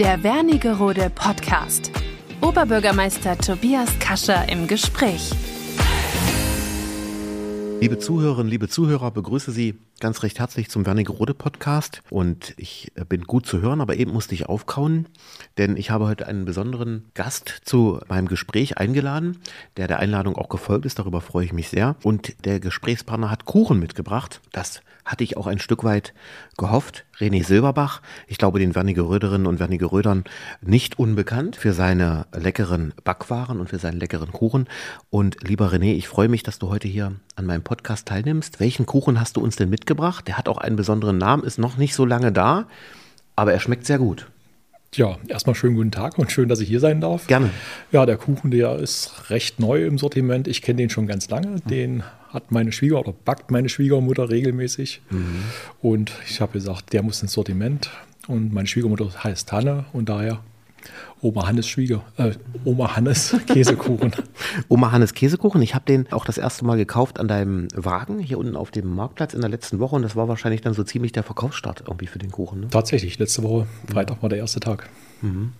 Der 0.00 0.22
Wernigerode 0.22 1.12
Podcast. 1.14 1.92
Oberbürgermeister 2.40 3.36
Tobias 3.36 3.90
Kascher 3.98 4.48
im 4.48 4.66
Gespräch. 4.66 5.30
Liebe 7.82 7.98
Zuhörerinnen, 7.98 8.48
liebe 8.48 8.68
Zuhörer, 8.68 9.10
begrüße 9.10 9.50
Sie 9.50 9.74
ganz 10.00 10.22
recht 10.22 10.38
herzlich 10.38 10.70
zum 10.70 10.86
Wernigerode 10.86 11.34
Podcast. 11.34 12.02
Und 12.08 12.54
ich 12.56 12.90
bin 13.08 13.24
gut 13.24 13.46
zu 13.46 13.60
hören, 13.60 13.80
aber 13.82 13.96
eben 13.96 14.12
musste 14.12 14.34
ich 14.34 14.46
aufkauen, 14.46 15.06
denn 15.58 15.76
ich 15.76 15.90
habe 15.90 16.06
heute 16.06 16.26
einen 16.26 16.46
besonderen 16.46 17.10
Gast 17.14 17.60
zu 17.64 18.00
meinem 18.08 18.26
Gespräch 18.26 18.78
eingeladen, 18.78 19.38
der 19.76 19.88
der 19.88 19.98
Einladung 19.98 20.36
auch 20.36 20.48
gefolgt 20.48 20.86
ist. 20.86 20.98
Darüber 20.98 21.20
freue 21.20 21.44
ich 21.44 21.52
mich 21.52 21.68
sehr. 21.68 21.96
Und 22.02 22.44
der 22.46 22.60
Gesprächspartner 22.60 23.30
hat 23.30 23.44
Kuchen 23.44 23.78
mitgebracht. 23.78 24.40
Das 24.52 24.80
hatte 25.04 25.24
ich 25.24 25.36
auch 25.36 25.46
ein 25.46 25.58
Stück 25.58 25.84
weit 25.84 26.14
gehofft. 26.56 27.04
René 27.18 27.44
Silberbach, 27.44 28.00
ich 28.28 28.38
glaube 28.38 28.60
den 28.60 28.74
Wernigeröderinnen 28.74 29.46
und 29.46 29.60
Wernigerödern 29.60 30.24
nicht 30.62 30.98
unbekannt 30.98 31.56
für 31.56 31.72
seine 31.72 32.26
leckeren 32.34 32.94
Backwaren 33.04 33.60
und 33.60 33.68
für 33.68 33.78
seinen 33.78 34.00
leckeren 34.00 34.32
Kuchen. 34.32 34.68
Und 35.10 35.36
lieber 35.46 35.70
René, 35.70 35.94
ich 35.94 36.08
freue 36.08 36.28
mich, 36.28 36.42
dass 36.42 36.58
du 36.58 36.70
heute 36.70 36.88
hier 36.88 37.12
an 37.36 37.46
meinem 37.46 37.62
Podcast 37.62 38.08
teilnimmst. 38.08 38.60
Welchen 38.60 38.86
Kuchen 38.86 39.20
hast 39.20 39.36
du 39.36 39.42
uns 39.42 39.56
denn 39.56 39.68
mitgebracht? 39.68 39.89
Der 39.94 40.38
hat 40.38 40.48
auch 40.48 40.58
einen 40.58 40.76
besonderen 40.76 41.18
Namen, 41.18 41.44
ist 41.44 41.58
noch 41.58 41.76
nicht 41.76 41.94
so 41.94 42.04
lange 42.04 42.32
da, 42.32 42.66
aber 43.36 43.52
er 43.52 43.60
schmeckt 43.60 43.86
sehr 43.86 43.98
gut. 43.98 44.26
Ja, 44.94 45.18
erstmal 45.28 45.54
schönen 45.54 45.76
guten 45.76 45.92
Tag 45.92 46.18
und 46.18 46.32
schön, 46.32 46.48
dass 46.48 46.58
ich 46.60 46.68
hier 46.68 46.80
sein 46.80 47.00
darf. 47.00 47.28
Gerne. 47.28 47.50
Ja, 47.92 48.06
der 48.06 48.16
Kuchen, 48.16 48.50
der 48.50 48.76
ist 48.76 49.30
recht 49.30 49.60
neu 49.60 49.86
im 49.86 49.98
Sortiment. 49.98 50.48
Ich 50.48 50.62
kenne 50.62 50.78
den 50.78 50.90
schon 50.90 51.06
ganz 51.06 51.30
lange. 51.30 51.60
Den 51.60 52.02
hat 52.30 52.50
meine 52.50 52.72
Schwieger 52.72 52.98
oder 52.98 53.12
backt 53.12 53.52
meine 53.52 53.68
Schwiegermutter 53.68 54.30
regelmäßig. 54.30 55.00
Mhm. 55.10 55.42
Und 55.80 56.12
ich 56.28 56.40
habe 56.40 56.52
gesagt, 56.52 56.92
der 56.92 57.02
muss 57.02 57.22
ins 57.22 57.34
Sortiment. 57.34 57.90
Und 58.26 58.52
meine 58.52 58.66
Schwiegermutter 58.66 59.10
heißt 59.22 59.52
Hanne 59.52 59.84
und 59.92 60.08
daher 60.08 60.40
Oma 61.22 61.46
Hannes 61.46 61.68
Schwieger, 61.68 62.02
äh, 62.16 62.32
Oma 62.64 62.96
Hannes 62.96 63.36
Käsekuchen. 63.46 64.12
Oma 64.68 64.90
Hannes 64.90 65.12
Käsekuchen, 65.12 65.60
ich 65.60 65.74
habe 65.74 65.84
den 65.84 66.10
auch 66.12 66.24
das 66.24 66.38
erste 66.38 66.64
Mal 66.64 66.78
gekauft 66.78 67.20
an 67.20 67.28
deinem 67.28 67.68
Wagen 67.74 68.18
hier 68.20 68.38
unten 68.38 68.56
auf 68.56 68.70
dem 68.70 68.94
Marktplatz 68.94 69.34
in 69.34 69.42
der 69.42 69.50
letzten 69.50 69.80
Woche 69.80 69.96
und 69.96 70.02
das 70.02 70.16
war 70.16 70.28
wahrscheinlich 70.28 70.62
dann 70.62 70.72
so 70.72 70.82
ziemlich 70.82 71.12
der 71.12 71.22
Verkaufsstart 71.22 71.82
irgendwie 71.86 72.06
für 72.06 72.18
den 72.18 72.30
Kuchen. 72.30 72.60
Ne? 72.60 72.68
Tatsächlich, 72.70 73.18
letzte 73.18 73.42
Woche, 73.42 73.66
Freitag 73.90 74.22
war 74.22 74.30
der 74.30 74.38
erste 74.38 74.60
Tag. 74.60 74.88
Mhm. 75.20 75.52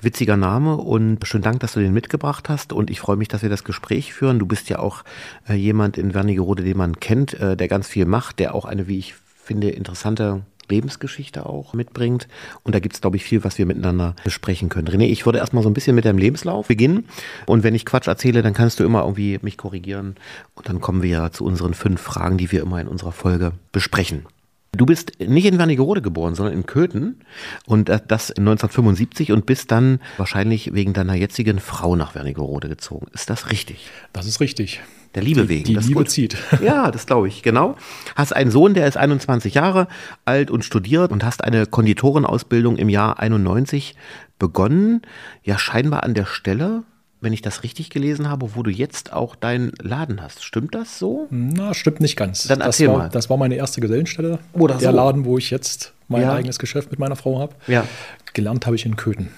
Witziger 0.00 0.36
Name 0.36 0.76
und 0.76 1.24
schönen 1.26 1.44
Dank, 1.44 1.60
dass 1.60 1.74
du 1.74 1.80
den 1.80 1.92
mitgebracht 1.92 2.48
hast 2.48 2.72
und 2.72 2.90
ich 2.90 2.98
freue 2.98 3.16
mich, 3.16 3.28
dass 3.28 3.42
wir 3.42 3.48
das 3.48 3.62
Gespräch 3.62 4.12
führen. 4.12 4.40
Du 4.40 4.46
bist 4.46 4.68
ja 4.70 4.80
auch 4.80 5.04
äh, 5.48 5.54
jemand 5.54 5.98
in 5.98 6.14
Wernigerode, 6.14 6.64
den 6.64 6.76
man 6.76 6.98
kennt, 6.98 7.34
äh, 7.34 7.56
der 7.56 7.68
ganz 7.68 7.86
viel 7.86 8.06
macht, 8.06 8.40
der 8.40 8.54
auch 8.54 8.64
eine, 8.64 8.88
wie 8.88 8.98
ich 8.98 9.14
finde, 9.14 9.70
interessante 9.70 10.42
Lebensgeschichte 10.70 11.46
auch 11.46 11.74
mitbringt. 11.74 12.28
Und 12.62 12.74
da 12.74 12.80
gibt 12.80 12.94
es, 12.94 13.00
glaube 13.00 13.16
ich, 13.16 13.24
viel, 13.24 13.44
was 13.44 13.58
wir 13.58 13.66
miteinander 13.66 14.14
besprechen 14.24 14.68
können. 14.68 14.88
René, 14.88 15.04
ich 15.04 15.26
würde 15.26 15.38
erstmal 15.38 15.62
so 15.62 15.68
ein 15.68 15.74
bisschen 15.74 15.94
mit 15.96 16.04
deinem 16.04 16.18
Lebenslauf 16.18 16.68
beginnen. 16.68 17.06
Und 17.46 17.62
wenn 17.62 17.74
ich 17.74 17.84
Quatsch 17.84 18.08
erzähle, 18.08 18.42
dann 18.42 18.54
kannst 18.54 18.80
du 18.80 18.84
immer 18.84 19.02
irgendwie 19.02 19.38
mich 19.42 19.56
korrigieren. 19.56 20.16
Und 20.54 20.68
dann 20.68 20.80
kommen 20.80 21.02
wir 21.02 21.10
ja 21.10 21.30
zu 21.30 21.44
unseren 21.44 21.74
fünf 21.74 22.00
Fragen, 22.00 22.38
die 22.38 22.50
wir 22.52 22.62
immer 22.62 22.80
in 22.80 22.88
unserer 22.88 23.12
Folge 23.12 23.52
besprechen. 23.72 24.26
Du 24.72 24.86
bist 24.86 25.12
nicht 25.18 25.46
in 25.46 25.58
Wernigerode 25.58 26.00
geboren, 26.00 26.36
sondern 26.36 26.54
in 26.54 26.64
Köthen 26.64 27.22
und 27.66 27.88
das 27.88 28.30
1975 28.30 29.32
und 29.32 29.44
bist 29.44 29.72
dann 29.72 29.98
wahrscheinlich 30.16 30.72
wegen 30.72 30.92
deiner 30.92 31.14
jetzigen 31.14 31.58
Frau 31.58 31.96
nach 31.96 32.14
Wernigerode 32.14 32.68
gezogen. 32.68 33.08
Ist 33.12 33.30
das 33.30 33.50
richtig? 33.50 33.90
Das 34.12 34.26
ist 34.26 34.40
richtig. 34.40 34.80
Der 35.16 35.22
Liebe 35.24 35.48
wegen. 35.48 35.64
Die 35.64 35.74
das 35.74 35.86
Liebe 35.86 36.04
zieht. 36.04 36.36
Ja, 36.62 36.92
das 36.92 37.06
glaube 37.06 37.26
ich, 37.26 37.42
genau. 37.42 37.76
Hast 38.14 38.34
einen 38.34 38.52
Sohn, 38.52 38.74
der 38.74 38.86
ist 38.86 38.96
21 38.96 39.54
Jahre 39.54 39.88
alt 40.24 40.52
und 40.52 40.64
studiert 40.64 41.10
und 41.10 41.24
hast 41.24 41.42
eine 41.42 41.66
Konditorenausbildung 41.66 42.76
im 42.76 42.88
Jahr 42.88 43.18
91 43.18 43.96
begonnen. 44.38 45.02
Ja, 45.42 45.58
scheinbar 45.58 46.04
an 46.04 46.14
der 46.14 46.26
Stelle, 46.26 46.84
wenn 47.20 47.32
ich 47.32 47.42
das 47.42 47.62
richtig 47.62 47.90
gelesen 47.90 48.28
habe, 48.28 48.54
wo 48.54 48.62
du 48.62 48.70
jetzt 48.70 49.12
auch 49.12 49.36
deinen 49.36 49.72
Laden 49.80 50.22
hast. 50.22 50.42
Stimmt 50.44 50.74
das 50.74 50.98
so? 50.98 51.26
Na, 51.30 51.74
stimmt 51.74 52.00
nicht 52.00 52.16
ganz. 52.16 52.44
Dann 52.44 52.60
erzähl 52.60 52.86
das 52.86 52.94
war, 52.94 53.02
mal. 53.02 53.08
Das 53.10 53.30
war 53.30 53.36
meine 53.36 53.56
erste 53.56 53.80
Gesellenstelle. 53.80 54.38
Oder 54.52 54.76
der 54.76 54.90
so. 54.90 54.96
Laden, 54.96 55.24
wo 55.24 55.36
ich 55.38 55.50
jetzt 55.50 55.92
mein 56.08 56.22
Ja. 56.22 56.32
eigenes 56.34 56.58
Geschäft 56.58 56.90
mit 56.90 56.98
meiner 56.98 57.16
Frau 57.16 57.38
habe. 57.38 57.54
Ja. 57.66 57.86
Gelernt 58.32 58.66
habe 58.66 58.76
ich 58.76 58.86
in 58.86 58.96
Köthen. 58.96 59.28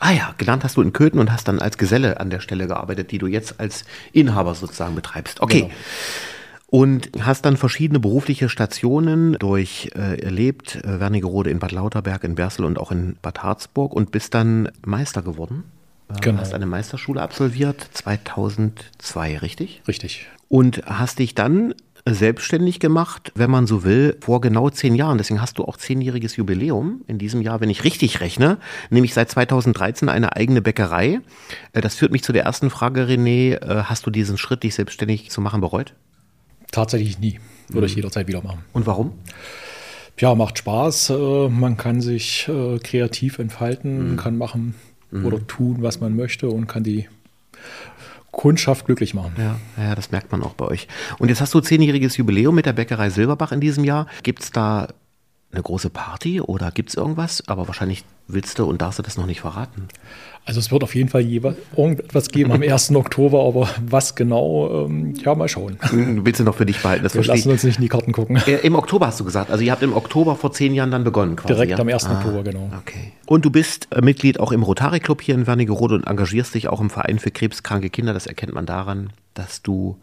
Ah 0.00 0.12
ja, 0.12 0.34
gelernt 0.38 0.62
hast 0.64 0.76
du 0.76 0.82
in 0.82 0.92
Köthen 0.92 1.18
und 1.18 1.32
hast 1.32 1.48
dann 1.48 1.58
als 1.58 1.76
Geselle 1.76 2.20
an 2.20 2.30
der 2.30 2.40
Stelle 2.40 2.66
gearbeitet, 2.68 3.10
die 3.10 3.18
du 3.18 3.26
jetzt 3.26 3.58
als 3.58 3.84
Inhaber 4.12 4.54
sozusagen 4.54 4.94
betreibst. 4.94 5.40
Okay. 5.40 5.62
Genau. 5.62 5.70
Und 6.70 7.10
hast 7.20 7.46
dann 7.46 7.56
verschiedene 7.56 7.98
berufliche 7.98 8.48
Stationen 8.50 9.32
durcherlebt, 9.38 10.76
äh, 10.84 11.00
Wernigerode 11.00 11.50
in 11.50 11.58
Bad 11.60 11.72
Lauterberg, 11.72 12.24
in 12.24 12.34
Bersel 12.34 12.64
und 12.66 12.78
auch 12.78 12.92
in 12.92 13.16
Bad 13.22 13.42
Harzburg 13.42 13.94
und 13.94 14.10
bist 14.12 14.34
dann 14.34 14.68
Meister 14.84 15.22
geworden. 15.22 15.64
Äh, 16.10 16.20
Genau. 16.20 16.40
Hast 16.40 16.54
eine 16.54 16.66
Meisterschule 16.66 17.20
absolviert, 17.22 17.86
2002, 17.92 19.38
richtig? 19.38 19.82
Richtig. 19.86 20.26
Und 20.48 20.82
hast 20.86 21.18
dich 21.18 21.34
dann 21.34 21.74
selbstständig 22.08 22.80
gemacht, 22.80 23.32
wenn 23.34 23.50
man 23.50 23.66
so 23.66 23.84
will, 23.84 24.16
vor 24.20 24.40
genau 24.40 24.70
zehn 24.70 24.94
Jahren. 24.94 25.18
Deswegen 25.18 25.42
hast 25.42 25.58
du 25.58 25.64
auch 25.64 25.76
zehnjähriges 25.76 26.36
Jubiläum 26.36 27.02
in 27.06 27.18
diesem 27.18 27.42
Jahr, 27.42 27.60
wenn 27.60 27.68
ich 27.68 27.84
richtig 27.84 28.20
rechne, 28.20 28.56
nämlich 28.88 29.12
seit 29.12 29.30
2013 29.30 30.08
eine 30.08 30.34
eigene 30.34 30.62
Bäckerei. 30.62 31.20
Äh, 31.74 31.80
Das 31.82 31.96
führt 31.96 32.12
mich 32.12 32.22
zu 32.22 32.32
der 32.32 32.44
ersten 32.44 32.70
Frage, 32.70 33.02
René. 33.04 33.56
Äh, 33.56 33.82
Hast 33.84 34.06
du 34.06 34.10
diesen 34.10 34.38
Schritt, 34.38 34.62
dich 34.62 34.74
selbstständig 34.74 35.30
zu 35.30 35.40
machen, 35.42 35.60
bereut? 35.60 35.92
Tatsächlich 36.72 37.18
nie. 37.18 37.38
Würde 37.68 37.80
Mhm. 37.80 37.86
ich 37.86 37.94
jederzeit 37.96 38.26
wieder 38.28 38.42
machen. 38.42 38.60
Und 38.72 38.86
warum? 38.86 39.12
Ja, 40.18 40.34
macht 40.34 40.58
Spaß. 40.58 41.12
Man 41.50 41.76
kann 41.76 42.00
sich 42.00 42.50
kreativ 42.82 43.38
entfalten, 43.38 44.16
kann 44.16 44.36
machen 44.38 44.74
oder 45.12 45.46
tun, 45.46 45.78
was 45.80 46.00
man 46.00 46.14
möchte 46.16 46.48
und 46.48 46.66
kann 46.66 46.82
die 46.82 47.08
Kundschaft 48.30 48.86
glücklich 48.86 49.14
machen. 49.14 49.32
Ja, 49.38 49.58
ja, 49.76 49.94
das 49.94 50.10
merkt 50.10 50.30
man 50.30 50.42
auch 50.42 50.54
bei 50.54 50.66
euch. 50.66 50.86
Und 51.18 51.28
jetzt 51.28 51.40
hast 51.40 51.54
du 51.54 51.60
zehnjähriges 51.60 52.16
Jubiläum 52.16 52.54
mit 52.54 52.66
der 52.66 52.72
Bäckerei 52.72 53.10
Silberbach 53.10 53.52
in 53.52 53.60
diesem 53.60 53.84
Jahr. 53.84 54.06
Gibt 54.22 54.42
es 54.42 54.50
da 54.50 54.88
eine 55.50 55.62
große 55.62 55.90
Party 55.90 56.40
oder 56.40 56.70
gibt 56.70 56.90
es 56.90 56.94
irgendwas? 56.94 57.42
Aber 57.46 57.66
wahrscheinlich 57.68 58.04
willst 58.26 58.58
du 58.58 58.66
und 58.66 58.82
darfst 58.82 58.98
du 58.98 59.02
das 59.02 59.16
noch 59.16 59.24
nicht 59.24 59.40
verraten. 59.40 59.88
Also 60.44 60.60
es 60.60 60.70
wird 60.70 60.82
auf 60.82 60.94
jeden 60.94 61.08
Fall 61.08 61.22
irgendetwas 61.22 62.28
geben 62.28 62.52
am 62.52 62.62
1. 62.62 62.94
Oktober, 62.94 63.44
aber 63.46 63.68
was 63.86 64.14
genau, 64.14 64.86
ähm, 64.86 65.14
ja, 65.14 65.34
mal 65.34 65.48
schauen. 65.48 65.78
Willst 65.90 66.40
du 66.40 66.44
noch 66.44 66.54
für 66.54 66.66
dich 66.66 66.80
behalten? 66.80 67.02
Das 67.02 67.14
Wir 67.14 67.22
verstehe 67.22 67.36
lassen 67.36 67.50
uns 67.50 67.64
nicht 67.64 67.76
in 67.76 67.82
die 67.82 67.88
Karten 67.88 68.12
gucken. 68.12 68.36
Äh, 68.46 68.56
Im 68.66 68.74
Oktober 68.74 69.06
hast 69.06 69.20
du 69.20 69.24
gesagt. 69.24 69.50
Also 69.50 69.64
ihr 69.64 69.72
habt 69.72 69.82
im 69.82 69.94
Oktober 69.94 70.36
vor 70.36 70.52
zehn 70.52 70.74
Jahren 70.74 70.90
dann 70.90 71.04
begonnen 71.04 71.36
quasi. 71.36 71.54
Direkt 71.54 71.72
ja? 71.72 71.78
am 71.78 71.88
1. 71.88 72.04
Ah, 72.04 72.18
Oktober, 72.18 72.42
genau. 72.42 72.70
Okay. 72.80 73.12
Und 73.26 73.44
du 73.44 73.50
bist 73.50 73.88
äh, 73.90 74.02
Mitglied 74.02 74.40
auch 74.40 74.52
im 74.52 74.62
Rotary 74.62 75.00
Club 75.00 75.22
hier 75.22 75.34
in 75.34 75.46
Wernigerode 75.46 75.94
und 75.94 76.06
engagierst 76.06 76.54
dich 76.54 76.68
auch 76.68 76.80
im 76.80 76.90
Verein 76.90 77.18
für 77.18 77.30
krebskranke 77.30 77.88
Kinder. 77.88 78.12
Das 78.12 78.26
erkennt 78.26 78.52
man 78.52 78.66
daran, 78.66 79.10
dass 79.34 79.62
du 79.62 79.96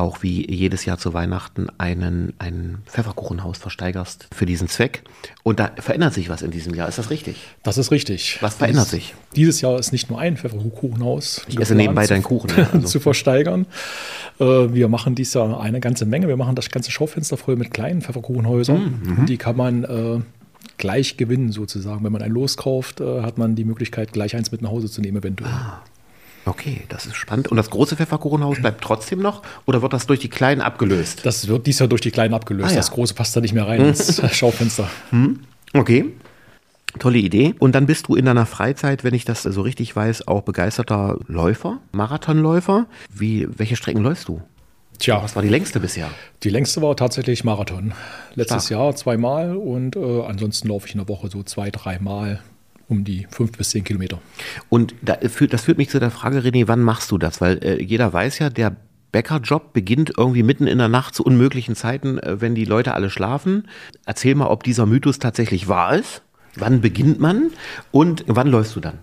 auch 0.00 0.22
wie 0.22 0.50
jedes 0.52 0.84
Jahr 0.84 0.98
zu 0.98 1.14
Weihnachten 1.14 1.68
einen, 1.78 2.32
ein 2.38 2.78
Pfefferkuchenhaus 2.86 3.58
versteigerst 3.58 4.28
für 4.34 4.46
diesen 4.46 4.68
Zweck. 4.68 5.02
Und 5.42 5.60
da 5.60 5.70
verändert 5.78 6.14
sich 6.14 6.28
was 6.28 6.42
in 6.42 6.50
diesem 6.50 6.74
Jahr. 6.74 6.88
Ist 6.88 6.98
das 6.98 7.10
richtig? 7.10 7.36
Das 7.62 7.78
ist 7.78 7.90
richtig. 7.90 8.38
Was 8.40 8.56
verändert 8.56 8.86
Dies- 8.86 8.90
sich? 8.90 9.14
Dieses 9.36 9.60
Jahr 9.60 9.78
ist 9.78 9.92
nicht 9.92 10.10
nur 10.10 10.18
ein 10.18 10.36
Pfefferkuchenhaus. 10.36 11.42
Ich 11.48 11.58
esse 11.60 11.74
nebenbei 11.74 12.06
deinen 12.06 12.22
Kuchen. 12.22 12.50
Also. 12.72 12.86
zu 12.86 13.00
versteigern. 13.00 13.66
Äh, 14.38 14.44
Wir 14.44 14.88
machen 14.88 15.14
dieses 15.14 15.34
Jahr 15.34 15.60
eine 15.60 15.80
ganze 15.80 16.06
Menge. 16.06 16.28
Wir 16.28 16.36
machen 16.36 16.54
das 16.56 16.70
ganze 16.70 16.90
Schaufenster 16.90 17.36
voll 17.36 17.56
mit 17.56 17.72
kleinen 17.72 18.00
Pfefferkuchenhäusern. 18.02 19.00
Mhm, 19.04 19.18
Und 19.18 19.28
die 19.28 19.36
kann 19.36 19.56
man 19.56 19.84
äh, 19.84 20.20
gleich 20.78 21.16
gewinnen 21.16 21.52
sozusagen. 21.52 22.04
Wenn 22.04 22.12
man 22.12 22.22
ein 22.22 22.30
Los 22.32 22.56
kauft, 22.56 23.00
äh, 23.00 23.22
hat 23.22 23.38
man 23.38 23.54
die 23.54 23.64
Möglichkeit, 23.64 24.12
gleich 24.12 24.34
eins 24.36 24.50
mit 24.52 24.62
nach 24.62 24.70
Hause 24.70 24.90
zu 24.90 25.00
nehmen 25.00 25.18
eventuell. 25.18 25.50
Ah. 25.50 25.82
Okay, 26.50 26.82
das 26.88 27.06
ist 27.06 27.14
spannend. 27.16 27.48
Und 27.48 27.56
das 27.56 27.70
große 27.70 27.94
Pfefferkuchenhaus 27.96 28.58
bleibt 28.60 28.82
trotzdem 28.82 29.20
noch? 29.20 29.42
Oder 29.66 29.82
wird 29.82 29.92
das 29.92 30.06
durch 30.06 30.18
die 30.18 30.28
kleinen 30.28 30.60
abgelöst? 30.60 31.24
Das 31.24 31.46
wird 31.46 31.66
dieses 31.66 31.78
Jahr 31.78 31.88
durch 31.88 32.00
die 32.00 32.10
kleinen 32.10 32.34
abgelöst. 32.34 32.68
Ah, 32.70 32.72
ja. 32.72 32.76
Das 32.76 32.90
große 32.90 33.14
passt 33.14 33.36
da 33.36 33.40
nicht 33.40 33.52
mehr 33.54 33.66
rein 33.68 33.80
ins 33.84 34.20
Schaufenster. 34.36 34.88
Okay. 35.72 36.06
Tolle 36.98 37.18
Idee. 37.18 37.54
Und 37.60 37.76
dann 37.76 37.86
bist 37.86 38.08
du 38.08 38.16
in 38.16 38.24
deiner 38.24 38.46
Freizeit, 38.46 39.04
wenn 39.04 39.14
ich 39.14 39.24
das 39.24 39.44
so 39.44 39.60
richtig 39.62 39.94
weiß, 39.94 40.26
auch 40.26 40.42
begeisterter 40.42 41.18
Läufer, 41.28 41.78
Marathonläufer. 41.92 42.86
Wie, 43.14 43.46
welche 43.56 43.76
Strecken 43.76 44.02
läufst 44.02 44.26
du? 44.26 44.42
Tja, 44.98 45.22
Was 45.22 45.34
war 45.36 45.42
die 45.42 45.48
längste 45.48 45.78
bisher? 45.80 46.10
die 46.42 46.50
längste 46.50 46.82
war 46.82 46.94
tatsächlich 46.96 47.44
Marathon. 47.44 47.92
Letztes 48.34 48.66
Stark. 48.66 48.80
Jahr 48.80 48.96
zweimal 48.96 49.56
und 49.56 49.94
äh, 49.96 50.22
ansonsten 50.24 50.68
laufe 50.68 50.86
ich 50.88 50.94
in 50.94 50.98
der 50.98 51.08
Woche 51.08 51.28
so 51.30 51.42
zwei, 51.42 51.70
dreimal 51.70 52.40
um 52.90 53.04
die 53.04 53.26
fünf 53.30 53.52
bis 53.52 53.70
zehn 53.70 53.84
Kilometer. 53.84 54.20
Und 54.68 54.94
da, 55.00 55.14
führt- 55.28 55.52
das 55.52 55.62
führt 55.64 55.78
mich 55.78 55.88
zu 55.88 55.98
der 56.00 56.10
Frage, 56.10 56.40
René, 56.40 56.68
wann 56.68 56.82
machst 56.82 57.10
du 57.10 57.18
das? 57.18 57.40
Weil 57.40 57.64
äh, 57.64 57.82
jeder 57.82 58.12
weiß 58.12 58.38
ja, 58.40 58.50
der 58.50 58.76
Bäckerjob 59.12 59.72
beginnt 59.72 60.12
irgendwie 60.16 60.42
mitten 60.42 60.66
in 60.66 60.78
der 60.78 60.88
Nacht 60.88 61.14
zu 61.14 61.24
unmöglichen 61.24 61.74
Zeiten, 61.76 62.18
äh, 62.18 62.40
wenn 62.40 62.54
die 62.54 62.64
Leute 62.64 62.94
alle 62.94 63.10
schlafen. 63.10 63.68
Erzähl 64.06 64.34
mal, 64.34 64.48
ob 64.48 64.62
dieser 64.64 64.86
Mythos 64.86 65.18
tatsächlich 65.18 65.68
wahr 65.68 65.96
ist. 65.96 66.22
Wann 66.56 66.80
beginnt 66.80 67.20
man 67.20 67.50
und 67.92 68.24
wann 68.26 68.48
läufst 68.48 68.74
du 68.76 68.80
dann? 68.80 68.98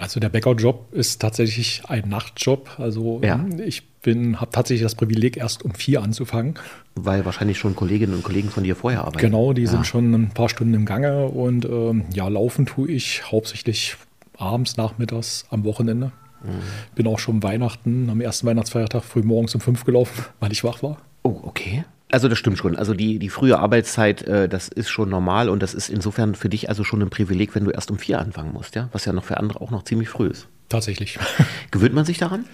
Also 0.00 0.18
der 0.18 0.30
Bäckerjob 0.30 0.92
ist 0.92 1.20
tatsächlich 1.20 1.82
ein 1.86 2.08
Nachtjob. 2.08 2.70
Also 2.78 3.20
Ja. 3.22 3.44
ich 3.64 3.86
bin, 4.00 4.40
habe 4.40 4.50
tatsächlich 4.50 4.82
das 4.82 4.94
Privileg, 4.94 5.36
erst 5.36 5.62
um 5.62 5.74
vier 5.74 6.02
anzufangen. 6.02 6.54
Weil 6.94 7.26
wahrscheinlich 7.26 7.58
schon 7.58 7.76
Kolleginnen 7.76 8.14
und 8.14 8.22
Kollegen 8.22 8.48
von 8.48 8.64
dir 8.64 8.76
vorher 8.76 9.00
arbeiten. 9.02 9.18
Genau, 9.18 9.52
die 9.52 9.62
ja. 9.62 9.68
sind 9.68 9.86
schon 9.86 10.14
ein 10.14 10.30
paar 10.30 10.48
Stunden 10.48 10.72
im 10.72 10.86
Gange 10.86 11.26
und 11.26 11.66
ähm, 11.66 12.06
ja, 12.14 12.28
laufen 12.28 12.64
tue 12.64 12.90
ich 12.90 13.30
hauptsächlich 13.30 13.96
abends, 14.38 14.78
nachmittags, 14.78 15.44
am 15.50 15.64
Wochenende. 15.64 16.12
Mhm. 16.42 16.94
Bin 16.94 17.06
auch 17.06 17.18
schon 17.18 17.42
Weihnachten, 17.42 18.08
am 18.08 18.22
ersten 18.22 18.46
Weihnachtsfeiertag 18.46 19.04
früh 19.04 19.22
morgens 19.22 19.54
um 19.54 19.60
fünf 19.60 19.84
gelaufen, 19.84 20.24
weil 20.40 20.50
ich 20.50 20.64
wach 20.64 20.82
war. 20.82 20.96
Oh, 21.22 21.40
okay. 21.42 21.84
Also 22.10 22.28
das 22.28 22.38
stimmt 22.38 22.58
schon. 22.58 22.76
Also 22.76 22.94
die, 22.94 23.18
die 23.18 23.28
frühe 23.28 23.58
Arbeitszeit, 23.58 24.22
äh, 24.22 24.48
das 24.48 24.68
ist 24.68 24.88
schon 24.90 25.08
normal 25.10 25.48
und 25.48 25.62
das 25.62 25.74
ist 25.74 25.88
insofern 25.88 26.34
für 26.34 26.48
dich 26.48 26.68
also 26.68 26.82
schon 26.84 27.00
ein 27.02 27.10
Privileg, 27.10 27.54
wenn 27.54 27.64
du 27.64 27.70
erst 27.70 27.90
um 27.90 27.98
vier 27.98 28.18
anfangen 28.18 28.52
musst, 28.52 28.74
ja? 28.74 28.88
Was 28.92 29.04
ja 29.04 29.12
noch 29.12 29.24
für 29.24 29.36
andere 29.36 29.60
auch 29.60 29.70
noch 29.70 29.84
ziemlich 29.84 30.08
früh 30.08 30.26
ist. 30.28 30.48
Tatsächlich. 30.68 31.18
Gewöhnt 31.70 31.94
man 31.94 32.04
sich 32.04 32.18
daran? 32.18 32.44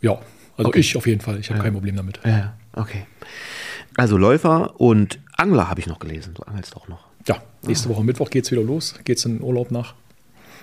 ja, 0.00 0.18
also 0.56 0.72
ich 0.74 0.96
auf 0.96 1.06
jeden 1.06 1.20
Fall. 1.20 1.40
Ich 1.40 1.50
habe 1.50 1.60
kein 1.60 1.72
Problem 1.72 1.96
damit. 1.96 2.20
Ja, 2.24 2.54
okay. 2.74 3.06
Also 3.96 4.16
Läufer 4.16 4.78
und 4.80 5.18
Angler 5.36 5.68
habe 5.68 5.80
ich 5.80 5.86
noch 5.88 5.98
gelesen. 5.98 6.34
Du 6.34 6.42
angelst 6.44 6.76
auch 6.76 6.86
noch. 6.88 7.06
Ja, 7.26 7.42
nächste 7.62 7.88
Woche 7.88 8.04
Mittwoch 8.04 8.30
geht's 8.30 8.50
wieder 8.52 8.62
los. 8.62 8.94
Geht's 9.04 9.24
in 9.24 9.38
den 9.38 9.42
Urlaub 9.42 9.70
nach 9.72 9.94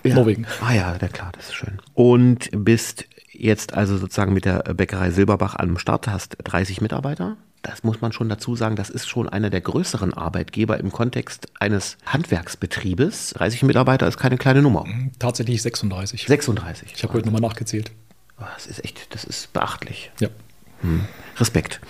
Ja. 0.03 0.15
Norwegen. 0.15 0.45
Ah 0.61 0.73
ja, 0.73 0.95
ja, 1.01 1.07
klar, 1.09 1.31
das 1.35 1.49
ist 1.49 1.55
schön. 1.55 1.79
Und 1.93 2.49
bist 2.53 3.05
jetzt 3.33 3.73
also 3.73 3.97
sozusagen 3.97 4.33
mit 4.33 4.45
der 4.45 4.59
Bäckerei 4.73 5.11
Silberbach 5.11 5.55
am 5.55 5.77
Start, 5.77 6.07
hast 6.07 6.37
30 6.43 6.79
Mitarbeiter. 6.81 7.35
Das 7.61 7.83
muss 7.83 8.01
man 8.01 8.11
schon 8.11 8.27
dazu 8.27 8.55
sagen, 8.55 8.75
das 8.75 8.89
ist 8.89 9.07
schon 9.07 9.29
einer 9.29 9.51
der 9.51 9.61
größeren 9.61 10.13
Arbeitgeber 10.13 10.79
im 10.79 10.91
Kontext 10.91 11.47
eines 11.59 11.97
Handwerksbetriebes. 12.05 13.35
30 13.35 13.63
Mitarbeiter 13.63 14.07
ist 14.07 14.17
keine 14.17 14.37
kleine 14.37 14.63
Nummer. 14.63 14.85
Tatsächlich 15.19 15.61
36. 15.61 16.25
36. 16.27 16.93
Ich 16.95 17.03
habe 17.03 17.13
heute 17.13 17.27
nochmal 17.27 17.41
nachgezählt. 17.41 17.91
Oh, 18.39 18.45
Das 18.55 18.65
ist 18.65 18.83
echt, 18.83 19.13
das 19.13 19.23
ist 19.23 19.53
beachtlich. 19.53 20.11
Ja. 20.19 20.29
Respekt. 21.37 21.81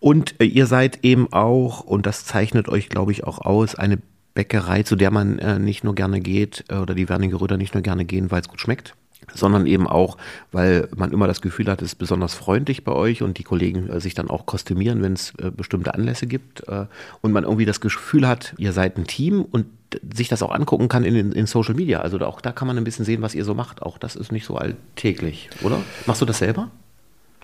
Und 0.00 0.40
äh, 0.40 0.44
ihr 0.44 0.66
seid 0.66 1.04
eben 1.04 1.30
auch, 1.32 1.80
und 1.80 2.06
das 2.06 2.24
zeichnet 2.24 2.68
euch, 2.68 2.88
glaube 2.88 3.12
ich, 3.12 3.24
auch 3.24 3.38
aus, 3.38 3.74
eine 3.74 3.98
Bäckerei, 4.34 4.82
zu 4.82 4.96
der 4.96 5.10
man 5.10 5.38
äh, 5.38 5.58
nicht 5.58 5.84
nur 5.84 5.94
gerne 5.94 6.20
geht, 6.20 6.64
äh, 6.68 6.76
oder 6.76 6.94
die 6.94 7.08
Wernigeröder 7.08 7.56
nicht 7.58 7.74
nur 7.74 7.82
gerne 7.82 8.04
gehen, 8.04 8.30
weil 8.30 8.40
es 8.40 8.48
gut 8.48 8.60
schmeckt, 8.60 8.94
sondern 9.34 9.66
eben 9.66 9.86
auch, 9.86 10.16
weil 10.52 10.88
man 10.96 11.12
immer 11.12 11.26
das 11.26 11.40
Gefühl 11.40 11.66
hat, 11.66 11.82
es 11.82 11.88
ist 11.88 11.94
besonders 11.96 12.34
freundlich 12.34 12.84
bei 12.84 12.92
euch 12.92 13.22
und 13.22 13.38
die 13.38 13.42
Kollegen 13.42 13.88
äh, 13.88 14.00
sich 14.00 14.14
dann 14.14 14.30
auch 14.30 14.46
kostümieren, 14.46 15.02
wenn 15.02 15.14
es 15.14 15.34
äh, 15.38 15.50
bestimmte 15.50 15.94
Anlässe 15.94 16.26
gibt 16.26 16.66
äh, 16.68 16.86
und 17.20 17.32
man 17.32 17.44
irgendwie 17.44 17.64
das 17.64 17.80
Gefühl 17.80 18.26
hat, 18.26 18.54
ihr 18.58 18.72
seid 18.72 18.96
ein 18.96 19.06
Team 19.06 19.42
und 19.42 19.66
sich 20.14 20.28
das 20.28 20.42
auch 20.42 20.50
angucken 20.50 20.88
kann 20.88 21.04
in, 21.04 21.32
in, 21.32 21.46
Social 21.46 21.74
Media. 21.74 22.00
Also 22.00 22.18
auch 22.20 22.40
da 22.40 22.52
kann 22.52 22.66
man 22.66 22.76
ein 22.76 22.84
bisschen 22.84 23.04
sehen, 23.04 23.22
was 23.22 23.34
ihr 23.34 23.44
so 23.44 23.54
macht. 23.54 23.82
Auch 23.82 23.98
das 23.98 24.16
ist 24.16 24.32
nicht 24.32 24.44
so 24.44 24.56
alltäglich, 24.56 25.48
oder? 25.62 25.78
Machst 26.06 26.20
du 26.20 26.26
das 26.26 26.38
selber? 26.38 26.70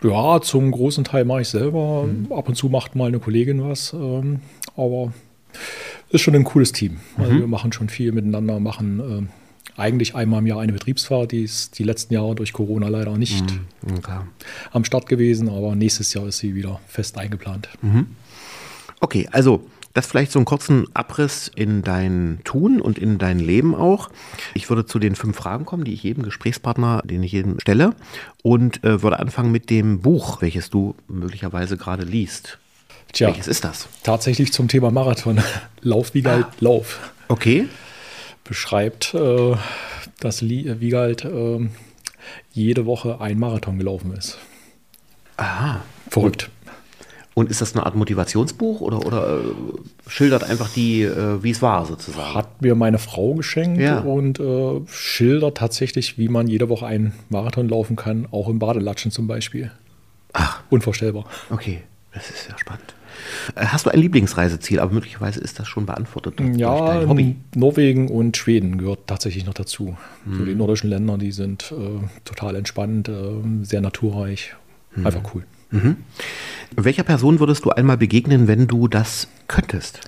Ja, 0.02 0.40
zum 0.40 0.73
großen 0.73 1.05
Teil 1.05 1.25
mache 1.25 1.43
ich 1.43 1.49
selber. 1.49 2.05
Mhm. 2.05 2.32
Ab 2.32 2.49
und 2.49 2.56
zu 2.56 2.69
macht 2.69 2.96
mal 2.96 3.06
eine 3.06 3.20
Kollegin 3.20 3.62
was. 3.62 3.93
Ähm, 3.93 4.40
aber 4.76 5.12
ist 6.11 6.23
schon 6.23 6.34
ein 6.34 6.44
cooles 6.44 6.73
Team. 6.73 6.99
Mhm. 7.17 7.23
Also 7.23 7.38
wir 7.38 7.46
machen 7.46 7.73
schon 7.73 7.88
viel 7.88 8.12
miteinander, 8.12 8.58
machen 8.58 9.00
ähm, 9.00 9.29
eigentlich 9.76 10.14
einmal 10.14 10.40
im 10.40 10.46
Jahr 10.46 10.60
eine 10.60 10.72
Betriebsfahrt. 10.72 11.32
Die 11.32 11.42
ist 11.42 11.78
die 11.78 11.84
letzten 11.84 12.14
Jahre 12.14 12.34
durch 12.34 12.52
Corona 12.52 12.88
leider 12.88 13.16
nicht 13.16 13.44
Ja, 13.88 13.98
klar. 14.00 14.26
am 14.72 14.84
Start 14.84 15.06
gewesen, 15.08 15.48
aber 15.48 15.74
nächstes 15.74 16.12
Jahr 16.14 16.26
ist 16.26 16.38
sie 16.38 16.54
wieder 16.54 16.80
fest 16.86 17.19
eingeplant. 17.19 17.69
Mhm. 17.82 18.06
Okay, 19.00 19.28
also 19.32 19.66
das 19.94 20.06
vielleicht 20.06 20.32
so 20.32 20.38
einen 20.38 20.46
kurzen 20.46 20.86
Abriss 20.94 21.50
in 21.54 21.82
dein 21.82 22.38
Tun 22.44 22.80
und 22.80 22.98
in 22.98 23.19
dein 23.19 23.38
Leben 23.38 23.74
auch. 23.74 24.08
Ich 24.54 24.70
würde 24.70 24.86
zu 24.86 24.98
den 24.98 25.14
fünf 25.16 25.36
Fragen 25.36 25.66
kommen, 25.66 25.84
die 25.84 25.92
ich 25.92 26.02
jedem 26.02 26.22
Gesprächspartner, 26.22 27.02
den 27.04 27.22
ich 27.22 27.32
jedem 27.32 27.60
stelle, 27.60 27.94
und 28.42 28.82
äh, 28.84 29.02
würde 29.02 29.19
anfangen 29.19 29.52
mit 29.52 29.69
dem 29.69 30.00
Buch, 30.00 30.40
welches 30.40 30.70
du 30.70 30.94
möglicherweise 31.08 31.76
gerade 31.76 32.04
liest. 32.04 32.58
Tja, 33.12 33.28
Welches 33.28 33.48
ist 33.48 33.64
das? 33.64 33.86
tatsächlich 34.02 34.54
zum 34.54 34.69
Thema 34.69 34.90
Marathon. 34.90 35.38
Lauf, 35.82 36.14
Wiegald, 36.14 36.46
Ah. 36.46 36.52
Lauf. 36.60 37.12
Okay. 37.28 37.69
Beschreibt, 38.44 39.15
äh, 39.15 39.55
dass 40.21 40.41
Li- 40.41 40.81
Wiegald 40.81 41.25
äh, 41.25 41.69
jede 42.53 42.87
Woche 42.87 43.21
ein 43.21 43.39
Marathon 43.39 43.79
gelaufen 43.79 44.12
ist. 44.15 44.39
Aha. 45.37 45.83
Verrückt. 46.11 46.50
Und 47.35 47.50
ist 47.50 47.62
das 47.62 47.75
eine 47.75 47.87
Art 47.87 47.94
Motivationsbuch 47.94 48.83
oder, 48.83 49.06
oder 49.06 49.39
äh, 49.41 50.11
schildert 50.11 50.44
einfach 50.44 50.69
die, 50.69 51.03
äh, 51.03 51.43
wie 51.43 51.50
es 51.50 51.62
war 51.62 51.87
sozusagen? 51.87 52.35
Hat 52.35 52.61
mir 52.61 52.75
meine 52.75 52.99
Frau 52.99 53.33
geschenkt 53.35 53.81
Ja. 53.81 54.00
und 54.00 54.39
äh, 54.39 54.81
schildert 54.87 55.56
tatsächlich, 55.56 56.19
wie 56.19 56.29
man 56.29 56.47
jede 56.47 56.69
Woche 56.69 56.85
einen 56.87 57.15
Marathon 57.31 57.69
laufen 57.71 57.97
kann, 57.97 58.29
auch 58.33 58.49
im 58.49 58.59
Badelatschen 58.59 59.11
zum 59.12 59.27
Beispiel. 59.29 59.71
Ach, 60.35 60.62
Unvorstellbar. 60.69 61.25
okay. 61.49 61.83
Das 62.12 62.29
ist 62.29 62.49
ja 62.50 62.59
spannend. 62.59 62.94
Äh, 63.55 63.67
Hast 63.67 63.87
du 63.87 63.91
ein 63.91 63.99
Lieblingsreiseziel? 63.99 64.81
Aber 64.81 64.93
möglicherweise 64.93 65.41
ist 65.41 65.59
das 65.59 65.69
schon 65.69 65.87
beantwortet 65.87 66.41
Ja, 66.56 66.87
dein 66.87 67.09
Hobby. 67.09 67.37
Norwegen 67.55 68.09
und 68.09 68.37
Schweden 68.37 68.79
gehört 68.79 69.06
tatsächlich 69.06 69.47
noch 69.47 69.55
dazu. 69.55 69.97
Mhm. 70.25 70.38
So 70.38 70.44
die 70.44 70.55
nordischen 70.55 70.91
Länder, 70.91 71.19
die 71.19 71.32
sind 71.32 71.73
äh, 71.73 72.06
total 72.25 72.56
entspannt, 72.56 73.09
äh, 73.09 73.12
sehr 73.62 73.81
naturreich. 73.81 74.55
Mhm. 74.94 75.06
Einfach 75.06 75.35
cool. 75.35 75.44
Welcher 76.76 77.03
Person 77.03 77.41
würdest 77.41 77.64
du 77.64 77.70
einmal 77.70 77.97
begegnen, 77.97 78.47
wenn 78.47 78.67
du 78.67 78.88
das 78.88 79.26
könntest? 79.49 80.00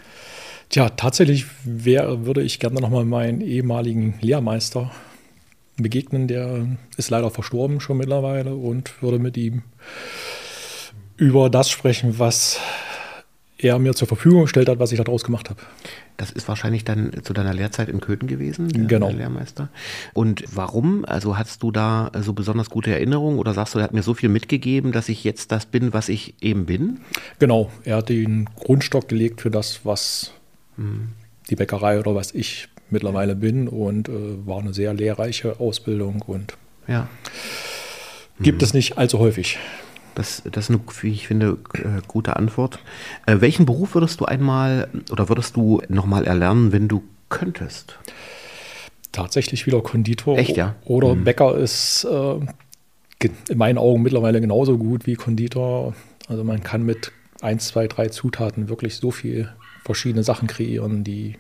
Tja, 0.69 0.91
tatsächlich 0.91 1.47
wär, 1.65 2.27
würde 2.27 2.43
ich 2.43 2.59
gerne 2.59 2.81
nochmal 2.81 3.07
meinen 3.07 3.41
ehemaligen 3.41 4.15
Lehrmeister 4.21 4.91
begegnen. 5.77 6.29
Der 6.29 6.67
ist 6.97 7.11
leider 7.11 7.31
verstorben 7.31 7.81
schon 7.81 7.97
mittlerweile 7.97 8.55
und 8.55 9.03
würde 9.03 9.19
mit 9.19 9.37
ihm 9.37 9.63
über 11.17 11.49
das 11.49 11.71
sprechen, 11.71 12.19
was 12.19 12.61
er 13.59 13.79
mir 13.79 13.95
zur 13.95 14.09
Verfügung 14.09 14.43
gestellt 14.43 14.69
hat, 14.69 14.79
was 14.81 14.91
ich 14.93 14.99
daraus 14.99 15.23
gemacht 15.25 15.49
habe. 15.49 15.61
Das 16.17 16.31
ist 16.31 16.47
wahrscheinlich 16.49 16.85
dann 16.85 17.13
zu 17.23 17.33
deiner 17.33 17.55
Lehrzeit 17.55 17.89
in 17.89 18.01
Köthen 18.01 18.27
gewesen, 18.29 18.69
der, 18.69 18.85
Genau. 18.85 19.09
der 19.09 19.17
Lehrmeister. 19.17 19.69
Und 20.13 20.45
warum? 20.55 21.05
Also 21.05 21.39
hast 21.39 21.63
du 21.63 21.71
da 21.71 22.11
so 22.21 22.33
besonders 22.33 22.69
gute 22.71 22.91
Erinnerungen 22.93 23.39
oder 23.39 23.55
sagst 23.55 23.75
du, 23.75 23.79
er 23.79 23.85
hat 23.85 23.95
mir 23.95 24.03
so 24.03 24.15
viel 24.15 24.29
mitgegeben, 24.29 24.93
dass 24.93 25.09
ich 25.09 25.23
jetzt 25.25 25.53
das 25.53 25.67
bin, 25.67 25.93
was 25.93 26.09
ich 26.09 26.35
eben 26.41 26.67
bin? 26.67 27.01
Genau, 27.39 27.71
er 27.85 27.97
hat 27.99 28.09
den 28.09 28.49
Grundstock 28.57 29.09
gelegt 29.09 29.41
für 29.41 29.51
das, 29.51 29.81
was 29.85 30.33
die 31.51 31.57
Bäckerei 31.57 32.01
oder 32.01 32.15
was 32.17 32.33
ich 32.35 32.69
mittlerweile 32.91 33.35
bin 33.37 33.69
und 33.69 34.09
äh, 34.09 34.13
war 34.47 34.61
eine 34.61 34.75
sehr 34.75 34.93
lehrreiche 34.95 35.59
Ausbildung 35.61 36.23
und 36.23 36.57
Ja. 36.89 37.09
gibt 38.41 38.63
es 38.63 38.75
nicht 38.75 38.99
allzu 38.99 39.19
häufig. 39.21 39.59
Das, 40.15 40.43
das 40.51 40.65
ist 40.65 40.71
eine, 40.71 40.81
wie 41.01 41.11
ich 41.11 41.27
finde, 41.27 41.59
äh, 41.75 42.01
gute 42.07 42.37
Antwort. 42.37 42.79
Äh, 43.27 43.41
welchen 43.41 43.67
Beruf 43.67 43.95
würdest 43.95 44.21
du 44.21 44.25
einmal 44.27 44.89
oder 45.11 45.29
würdest 45.29 45.57
du 45.57 45.83
nochmal 45.89 46.25
erlernen, 46.25 46.73
wenn 46.73 46.89
du 46.89 47.03
könntest? 47.29 47.99
Tatsächlich 49.13 49.67
wieder 49.67 49.81
Konditor 49.81 50.39
Echt, 50.39 50.57
ja? 50.57 50.75
oder 50.85 51.15
Bäcker 51.15 51.57
ist 51.57 52.05
äh, 52.05 52.41
in 53.49 53.59
meinen 53.59 53.79
Augen 53.79 54.03
mittlerweile 54.03 54.41
genauso 54.41 54.77
gut 54.77 55.07
wie 55.07 55.15
Konditor. 55.15 55.95
Also 56.29 56.45
man 56.45 56.63
kann 56.63 56.85
mit 56.85 57.13
1, 57.41 57.69
2, 57.69 57.89
3 57.89 58.09
Zutaten 58.09 58.69
wirklich 58.69 58.97
so 58.97 59.11
viel 59.11 59.49
verschiedene 59.85 60.25
Sachen 60.25 60.49
kreieren, 60.49 61.05
die 61.05 61.37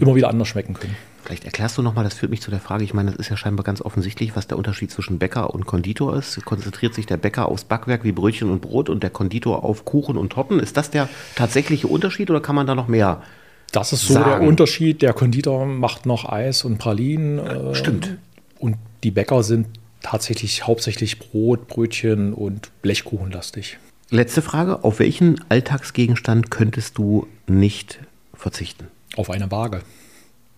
immer 0.00 0.14
wieder 0.14 0.28
anders 0.28 0.48
schmecken 0.48 0.74
können. 0.74 0.96
Vielleicht 1.26 1.44
erklärst 1.44 1.76
du 1.76 1.82
nochmal, 1.82 2.04
das 2.04 2.14
führt 2.14 2.30
mich 2.30 2.40
zu 2.40 2.52
der 2.52 2.60
Frage, 2.60 2.84
ich 2.84 2.94
meine, 2.94 3.10
das 3.10 3.18
ist 3.18 3.30
ja 3.30 3.36
scheinbar 3.36 3.64
ganz 3.64 3.82
offensichtlich, 3.82 4.36
was 4.36 4.46
der 4.46 4.56
Unterschied 4.56 4.92
zwischen 4.92 5.18
Bäcker 5.18 5.52
und 5.52 5.66
Konditor 5.66 6.16
ist. 6.16 6.44
Konzentriert 6.44 6.94
sich 6.94 7.04
der 7.04 7.16
Bäcker 7.16 7.48
aufs 7.48 7.64
Backwerk 7.64 8.04
wie 8.04 8.12
Brötchen 8.12 8.48
und 8.48 8.60
Brot 8.60 8.88
und 8.88 9.02
der 9.02 9.10
Konditor 9.10 9.64
auf 9.64 9.84
Kuchen 9.84 10.16
und 10.18 10.30
Torten? 10.30 10.60
Ist 10.60 10.76
das 10.76 10.90
der 10.90 11.08
tatsächliche 11.34 11.88
Unterschied 11.88 12.30
oder 12.30 12.40
kann 12.40 12.54
man 12.54 12.68
da 12.68 12.76
noch 12.76 12.86
mehr? 12.86 13.24
Das 13.72 13.92
ist 13.92 14.06
so 14.06 14.14
Sagen. 14.14 14.30
der 14.30 14.48
Unterschied. 14.48 15.02
Der 15.02 15.14
Konditor 15.14 15.66
macht 15.66 16.06
noch 16.06 16.28
Eis 16.28 16.62
und 16.62 16.78
Pralinen. 16.78 17.40
Äh, 17.40 17.74
Stimmt. 17.74 18.18
Und 18.60 18.76
die 19.02 19.10
Bäcker 19.10 19.42
sind 19.42 19.66
tatsächlich 20.02 20.64
hauptsächlich 20.64 21.18
Brot, 21.18 21.66
Brötchen 21.66 22.34
und 22.34 22.70
Blechkuchenlastig. 22.82 23.78
Letzte 24.10 24.42
Frage, 24.42 24.84
auf 24.84 25.00
welchen 25.00 25.44
Alltagsgegenstand 25.48 26.52
könntest 26.52 26.98
du 26.98 27.26
nicht 27.48 27.98
verzichten? 28.32 28.86
Auf 29.16 29.28
eine 29.28 29.50
Waage. 29.50 29.80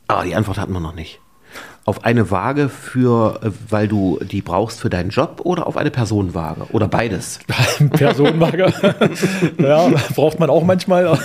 Ah, 0.08 0.24
die 0.24 0.34
Antwort 0.34 0.58
hatten 0.58 0.72
wir 0.72 0.80
noch 0.80 0.94
nicht. 0.94 1.20
Auf 1.84 2.04
eine 2.04 2.30
Waage 2.30 2.68
für, 2.68 3.40
äh, 3.42 3.50
weil 3.70 3.88
du 3.88 4.18
die 4.22 4.42
brauchst 4.42 4.80
für 4.80 4.90
deinen 4.90 5.10
Job 5.10 5.40
oder 5.44 5.66
auf 5.66 5.76
eine 5.76 5.90
Personenwaage 5.90 6.66
oder 6.72 6.88
beides? 6.88 7.38
Personenwaage. 7.90 8.72
ja, 9.58 9.88
braucht 10.14 10.38
man 10.40 10.50
auch 10.50 10.64
manchmal. 10.64 11.18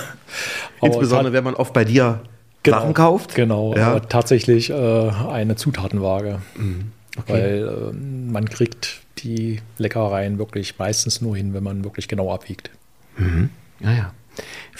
Insbesondere, 0.82 1.34
wenn 1.34 1.44
man 1.44 1.56
oft 1.56 1.74
bei 1.74 1.84
dir 1.86 2.22
Genau, 2.64 2.80
Sachen 2.80 2.94
kauft. 2.94 3.36
Genau, 3.36 3.76
Ja. 3.76 4.00
tatsächlich 4.00 4.70
äh, 4.70 4.74
eine 4.74 5.58
Zutatenwaage. 5.58 6.40
Mhm. 6.56 6.92
Weil 7.28 7.92
äh, 7.92 7.94
man 7.94 8.50
kriegt 8.50 9.02
die 9.20 9.60
Leckereien 9.78 10.38
wirklich 10.40 10.80
meistens 10.80 11.22
nur 11.22 11.36
hin, 11.36 11.54
wenn 11.54 11.64
man 11.64 11.84
wirklich 11.84 12.08
genau 12.08 12.34
abwiegt. 12.34 12.72
Ja, 13.80 13.92
ja. 13.92 14.14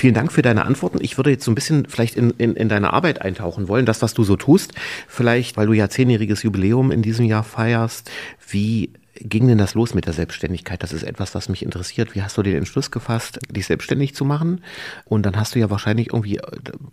Vielen 0.04 0.16
Dank 0.16 0.34
für 0.34 0.42
deine 0.42 0.66
Antworten. 0.66 0.98
Ich 1.00 1.16
würde 1.16 1.30
jetzt 1.30 1.46
so 1.46 1.52
ein 1.52 1.56
bisschen 1.56 1.86
vielleicht 1.88 2.18
in, 2.18 2.32
in, 2.32 2.58
in 2.58 2.68
deine 2.68 2.92
Arbeit 2.92 3.22
eintauchen 3.22 3.70
wollen, 3.70 3.86
das, 3.86 4.02
was 4.02 4.14
du 4.14 4.26
so 4.26 4.36
tust. 4.36 4.74
Vielleicht, 5.08 5.56
weil 5.56 5.66
du 5.66 5.72
ja 5.72 5.88
zehnjähriges 5.88 6.44
Jubiläum 6.44 6.92
in 6.92 7.02
diesem 7.02 7.26
Jahr 7.26 7.46
feierst. 7.46 8.12
Wie 8.46 8.90
ging 9.16 9.48
denn 9.48 9.58
das 9.58 9.76
los 9.76 9.94
mit 9.94 10.06
der 10.06 10.14
Selbstständigkeit? 10.14 10.82
Das 10.82 10.92
ist 10.92 11.04
etwas, 11.04 11.36
was 11.36 11.50
mich 11.50 11.64
interessiert. 11.64 12.16
Wie 12.16 12.24
hast 12.24 12.38
du 12.38 12.42
den 12.42 12.56
Entschluss 12.56 12.92
gefasst, 12.92 13.40
dich 13.50 13.68
selbstständig 13.68 14.16
zu 14.16 14.26
machen? 14.26 14.62
Und 15.06 15.26
dann 15.26 15.38
hast 15.38 15.56
du 15.56 15.60
ja 15.60 15.70
wahrscheinlich 15.70 16.08
irgendwie 16.14 16.38
äh, 16.38 16.42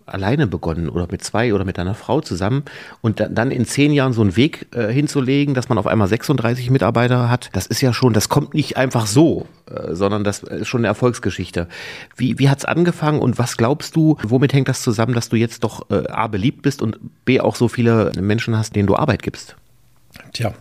alleine 0.07 0.47
begonnen 0.47 0.89
oder 0.89 1.09
mit 1.11 1.25
zwei 1.25 1.55
oder 1.55 1.65
mit 1.65 1.79
deiner 1.79 1.95
Frau 1.95 2.21
zusammen 2.21 2.65
und 3.01 3.21
dann 3.21 3.51
in 3.51 3.65
zehn 3.65 3.93
Jahren 3.93 4.13
so 4.13 4.21
einen 4.21 4.37
Weg 4.37 4.67
äh, 4.75 4.93
hinzulegen, 4.93 5.55
dass 5.55 5.69
man 5.69 5.79
auf 5.79 5.87
einmal 5.87 6.09
36 6.09 6.71
Mitarbeiter 6.71 7.31
hat. 7.31 7.51
Das 7.53 7.67
ist 7.67 7.81
ja 7.81 7.93
schon, 7.93 8.13
das 8.13 8.29
kommt 8.29 8.55
nicht 8.55 8.77
einfach 8.77 9.07
so, 9.07 9.47
äh, 9.71 9.95
sondern 9.95 10.23
das 10.23 10.43
ist 10.43 10.69
schon 10.69 10.81
eine 10.81 10.89
Erfolgsgeschichte. 10.89 11.69
Wie, 12.17 12.39
wie 12.39 12.51
hat 12.51 12.59
es 12.59 12.65
angefangen 12.65 13.21
und 13.21 13.39
was 13.39 13.57
glaubst 13.57 13.97
du, 13.97 14.19
womit 14.23 14.53
hängt 14.53 14.69
das 14.69 14.83
zusammen, 14.83 15.15
dass 15.15 15.31
du 15.31 15.37
jetzt 15.37 15.65
doch 15.65 15.91
äh, 15.91 16.07
A 16.09 16.27
beliebt 16.27 16.63
bist 16.63 16.83
und 16.83 16.99
B 17.25 17.41
auch 17.41 17.57
so 17.57 17.69
viele 17.69 18.13
Menschen 18.21 18.57
hast, 18.57 18.77
denen 18.77 18.87
du 18.87 18.97
Arbeit 18.97 19.23
gibst? 19.23 19.57
Tja. 20.33 20.53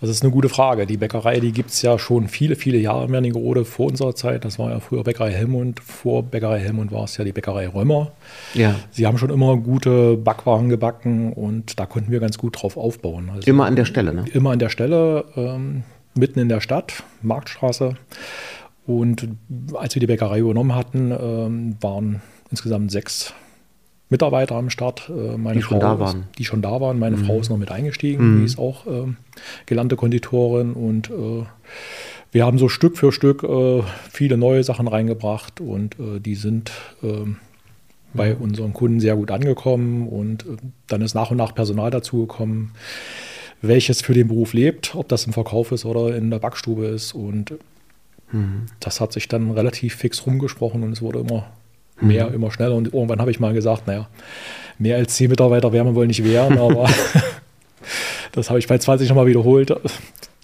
Das 0.00 0.10
ist 0.10 0.22
eine 0.22 0.30
gute 0.30 0.48
Frage. 0.48 0.86
Die 0.86 0.96
Bäckerei, 0.96 1.40
die 1.40 1.50
gibt 1.50 1.70
es 1.70 1.82
ja 1.82 1.98
schon 1.98 2.28
viele, 2.28 2.54
viele 2.54 2.78
Jahre 2.78 3.06
in 3.06 3.12
Wernigerode 3.12 3.64
vor 3.64 3.86
unserer 3.86 4.14
Zeit. 4.14 4.44
Das 4.44 4.56
war 4.56 4.70
ja 4.70 4.78
früher 4.78 5.02
Bäckerei 5.02 5.32
Helmund. 5.32 5.80
Vor 5.80 6.22
Bäckerei 6.22 6.60
Helmund 6.60 6.92
war 6.92 7.04
es 7.04 7.16
ja 7.16 7.24
die 7.24 7.32
Bäckerei 7.32 7.66
Römer. 7.66 8.12
Ja. 8.54 8.76
Sie 8.92 9.06
haben 9.06 9.18
schon 9.18 9.30
immer 9.30 9.56
gute 9.56 10.16
Backwaren 10.16 10.68
gebacken 10.68 11.32
und 11.32 11.80
da 11.80 11.86
konnten 11.86 12.12
wir 12.12 12.20
ganz 12.20 12.38
gut 12.38 12.62
drauf 12.62 12.76
aufbauen. 12.76 13.30
Also 13.34 13.50
immer 13.50 13.66
an 13.66 13.74
der 13.74 13.86
Stelle, 13.86 14.14
ne? 14.14 14.24
Immer 14.32 14.52
an 14.52 14.60
der 14.60 14.68
Stelle, 14.68 15.24
ähm, 15.34 15.82
mitten 16.14 16.38
in 16.38 16.48
der 16.48 16.60
Stadt, 16.60 17.02
Marktstraße. 17.22 17.96
Und 18.86 19.28
als 19.74 19.96
wir 19.96 20.00
die 20.00 20.06
Bäckerei 20.06 20.38
übernommen 20.38 20.76
hatten, 20.76 21.10
ähm, 21.10 21.76
waren 21.80 22.22
insgesamt 22.50 22.92
sechs 22.92 23.34
Mitarbeiter 24.10 24.54
am 24.54 24.70
Start. 24.70 25.10
Äh, 25.10 25.36
meine 25.36 25.58
die 25.58 25.62
Frau 25.62 25.72
schon 25.72 25.80
da 25.80 26.00
waren. 26.00 26.24
die 26.38 26.44
schon 26.44 26.62
da 26.62 26.80
waren. 26.80 26.98
Meine 26.98 27.16
mhm. 27.16 27.24
Frau 27.24 27.40
ist 27.40 27.50
noch 27.50 27.58
mit 27.58 27.70
eingestiegen. 27.70 28.34
Mhm. 28.34 28.38
Die 28.38 28.44
ist 28.44 28.58
auch 28.58 28.86
äh, 28.86 29.06
gelernte 29.66 29.96
Konditorin 29.96 30.72
und 30.72 31.10
äh, 31.10 31.44
wir 32.30 32.44
haben 32.44 32.58
so 32.58 32.68
Stück 32.68 32.98
für 32.98 33.12
Stück 33.12 33.42
äh, 33.42 33.82
viele 34.10 34.36
neue 34.36 34.62
Sachen 34.62 34.86
reingebracht 34.86 35.60
und 35.60 35.98
äh, 35.98 36.20
die 36.20 36.34
sind 36.34 36.72
ähm, 37.02 37.36
bei 38.12 38.34
mhm. 38.34 38.42
unseren 38.42 38.72
Kunden 38.72 39.00
sehr 39.00 39.16
gut 39.16 39.30
angekommen 39.30 40.08
und 40.08 40.44
äh, 40.44 40.56
dann 40.86 41.02
ist 41.02 41.14
nach 41.14 41.30
und 41.30 41.36
nach 41.36 41.54
Personal 41.54 41.90
dazugekommen, 41.90 42.72
welches 43.62 44.02
für 44.02 44.14
den 44.14 44.28
Beruf 44.28 44.52
lebt, 44.52 44.94
ob 44.94 45.08
das 45.08 45.26
im 45.26 45.32
Verkauf 45.32 45.72
ist 45.72 45.84
oder 45.84 46.14
in 46.14 46.30
der 46.30 46.38
Backstube 46.38 46.86
ist 46.86 47.14
und 47.14 47.54
mhm. 48.30 48.66
das 48.80 49.00
hat 49.00 49.12
sich 49.12 49.28
dann 49.28 49.50
relativ 49.50 49.94
fix 49.96 50.26
rumgesprochen 50.26 50.82
und 50.82 50.92
es 50.92 51.02
wurde 51.02 51.20
immer 51.20 51.46
mehr, 52.00 52.28
mhm. 52.28 52.34
immer 52.34 52.50
schneller. 52.50 52.74
Und 52.74 52.92
irgendwann 52.92 53.20
habe 53.20 53.30
ich 53.30 53.40
mal 53.40 53.54
gesagt, 53.54 53.86
naja, 53.86 54.08
mehr 54.78 54.96
als 54.96 55.14
zehn 55.14 55.30
Mitarbeiter 55.30 55.72
werden 55.72 55.88
wir 55.88 55.94
wohl 55.94 56.06
nicht 56.06 56.24
werden, 56.24 56.58
aber 56.58 56.88
das 58.32 58.50
habe 58.50 58.58
ich 58.58 58.66
bei 58.66 58.78
20 58.78 59.08
nochmal 59.08 59.26
wiederholt. 59.26 59.74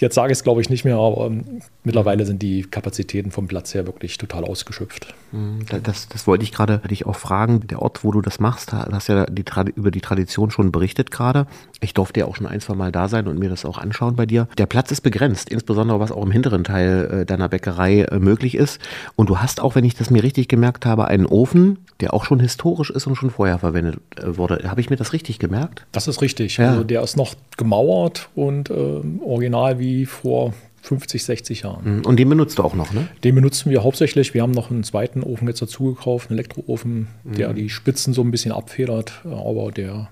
Jetzt 0.01 0.17
sage 0.17 0.33
ich 0.33 0.39
es, 0.39 0.43
glaube 0.43 0.61
ich, 0.61 0.71
nicht 0.71 0.85
mehr, 0.85 0.97
aber 0.97 1.27
ähm, 1.27 1.61
mittlerweile 1.85 2.27
sind 2.27 2.43
die 2.43 2.63
Kapazitäten 2.63 3.31
vom 3.31 3.47
Platz 3.47 3.75
her 3.75 3.87
wirklich 3.87 4.19
total 4.19 4.45
ausgeschöpft. 4.45 5.15
Mhm, 5.31 5.67
das, 5.85 6.09
das 6.09 6.27
wollte 6.27 6.43
ich 6.43 6.53
gerade 6.53 6.81
dich 6.91 7.07
auch 7.07 7.15
fragen. 7.17 7.67
Der 7.69 7.81
Ort, 7.81 8.03
wo 8.03 8.11
du 8.11 8.21
das 8.21 8.41
machst, 8.41 8.73
da 8.73 8.89
hast 8.91 9.09
ja 9.09 9.27
die, 9.27 9.45
über 9.77 9.93
die 9.93 10.01
Tradition 10.01 10.51
schon 10.51 10.73
berichtet 10.73 11.13
gerade. 11.13 11.47
Ich 11.81 11.95
durfte 11.95 12.21
ja 12.21 12.27
auch 12.27 12.35
schon 12.35 12.47
ein, 12.47 12.61
zwei 12.61 12.75
Mal 12.75 12.91
da 12.91 13.09
sein 13.09 13.29
und 13.29 13.39
mir 13.39 13.49
das 13.49 13.65
auch 13.65 13.79
anschauen 13.79 14.17
bei 14.17 14.27
dir. 14.27 14.49
Der 14.59 14.67
Platz 14.67 14.91
ist 14.91 15.03
begrenzt, 15.03 15.49
insbesondere 15.49 16.01
was 16.01 16.11
auch 16.11 16.25
im 16.25 16.33
hinteren 16.33 16.65
Teil 16.65 17.21
äh, 17.21 17.27
deiner 17.27 17.49
Bäckerei 17.49 18.03
äh, 18.03 18.19
möglich 18.19 18.57
ist. 18.57 18.81
Und 19.15 19.31
du 19.31 19.39
hast 19.39 19.61
auch, 19.61 19.77
wenn 19.77 19.85
ich 19.85 19.95
das 19.95 20.11
mir 20.11 20.25
richtig 20.25 20.49
gemerkt 20.49 20.87
habe, 20.87 21.07
einen 21.07 21.27
Ofen, 21.27 21.79
der 22.01 22.15
auch 22.15 22.25
schon 22.25 22.41
historisch 22.41 22.91
ist 22.91 23.07
und 23.07 23.15
schon 23.15 23.31
vorher 23.31 23.61
verwendet 23.61 24.01
äh, 24.17 24.37
wurde. 24.37 24.69
Habe 24.69 24.81
ich 24.81 24.91
mir 24.91 24.97
das 24.97 25.13
richtig 25.13 25.39
gemerkt? 25.39 25.87
Das 25.93 26.09
ist 26.09 26.21
richtig. 26.21 26.57
Ja. 26.57 26.71
Also 26.71 26.85
der 26.85 27.03
ist 27.03 27.17
noch 27.17 27.35
gemauert 27.57 28.29
und 28.35 28.71
äh, 28.71 29.01
original 29.25 29.79
wie 29.79 29.84
wie 29.85 30.07
vor 30.07 30.55
50, 30.83 31.25
60 31.25 31.63
Jahren. 31.63 31.99
Mhm. 31.99 32.05
Und 32.05 32.19
den 32.19 32.29
benutzt 32.29 32.59
du 32.59 32.63
auch 32.63 32.75
noch, 32.75 32.93
ne? 32.93 33.09
Den 33.23 33.35
benutzen 33.35 33.71
wir 33.71 33.83
hauptsächlich. 33.83 34.35
Wir 34.35 34.43
haben 34.43 34.51
noch 34.51 34.71
einen 34.71 34.85
zweiten 34.85 35.23
Ofen 35.23 35.49
jetzt 35.49 35.63
dazu 35.63 35.95
gekauft, 35.95 36.31
einen 36.31 36.39
Elektroofen, 36.39 37.09
der 37.25 37.51
mhm. 37.51 37.55
die 37.55 37.71
Spitzen 37.71 38.13
so 38.13 38.23
ein 38.23 38.31
bisschen 38.31 38.53
abfedert. 38.53 39.23
Aber 39.25 39.71
der 39.71 40.11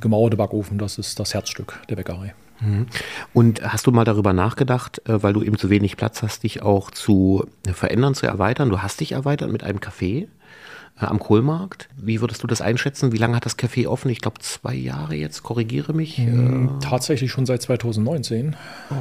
gemauerte 0.00 0.36
Backofen, 0.36 0.78
das 0.78 0.98
ist 0.98 1.18
das 1.18 1.34
Herzstück 1.34 1.80
der 1.88 1.96
Bäckerei. 1.96 2.34
Mhm. 2.60 2.86
Und 3.32 3.62
hast 3.62 3.86
du 3.86 3.92
mal 3.92 4.04
darüber 4.04 4.32
nachgedacht, 4.32 5.02
äh, 5.08 5.22
weil 5.22 5.32
du 5.32 5.42
eben 5.42 5.58
zu 5.58 5.70
wenig 5.70 5.96
Platz 5.96 6.22
hast, 6.22 6.42
dich 6.42 6.62
auch 6.62 6.90
zu 6.90 7.46
verändern, 7.64 8.14
zu 8.14 8.26
erweitern? 8.26 8.70
Du 8.70 8.82
hast 8.82 9.00
dich 9.00 9.12
erweitert 9.12 9.50
mit 9.50 9.62
einem 9.62 9.78
Café 9.78 10.22
äh, 10.22 10.26
am 10.96 11.18
Kohlmarkt. 11.18 11.88
Wie 11.96 12.20
würdest 12.20 12.42
du 12.42 12.46
das 12.46 12.60
einschätzen? 12.60 13.12
Wie 13.12 13.18
lange 13.18 13.36
hat 13.36 13.44
das 13.44 13.58
Café 13.58 13.86
offen? 13.86 14.10
Ich 14.10 14.20
glaube 14.20 14.40
zwei 14.40 14.74
Jahre 14.74 15.14
jetzt, 15.14 15.42
korrigiere 15.42 15.92
mich. 15.92 16.18
Mhm, 16.18 16.78
äh, 16.78 16.84
tatsächlich 16.84 17.30
schon 17.30 17.44
seit 17.44 17.62
2019. 17.62 18.56
Oh. 18.90 18.94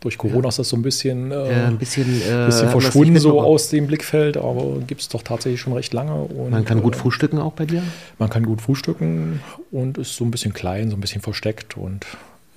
Durch 0.00 0.18
Corona 0.18 0.42
ja. 0.42 0.48
ist 0.50 0.58
das 0.58 0.68
so 0.68 0.76
ein 0.76 0.82
bisschen, 0.82 1.32
äh, 1.32 1.66
ein 1.66 1.78
bisschen, 1.78 2.04
äh, 2.04 2.46
bisschen 2.46 2.68
verschwunden 2.68 3.18
so 3.18 3.40
aus 3.40 3.70
dem 3.70 3.86
Blickfeld, 3.86 4.36
aber 4.36 4.80
gibt 4.86 5.00
es 5.00 5.08
doch 5.08 5.22
tatsächlich 5.22 5.60
schon 5.60 5.72
recht 5.72 5.92
lange. 5.94 6.14
Und, 6.14 6.50
man 6.50 6.64
kann 6.64 6.82
gut 6.82 6.94
äh, 6.94 6.98
frühstücken 6.98 7.38
auch 7.38 7.54
bei 7.54 7.64
dir? 7.64 7.82
Man 8.18 8.28
kann 8.28 8.44
gut 8.44 8.60
frühstücken 8.60 9.40
und 9.70 9.98
ist 9.98 10.14
so 10.14 10.24
ein 10.24 10.30
bisschen 10.30 10.52
klein, 10.52 10.90
so 10.90 10.96
ein 10.96 11.00
bisschen 11.00 11.22
versteckt 11.22 11.76
und 11.76 12.06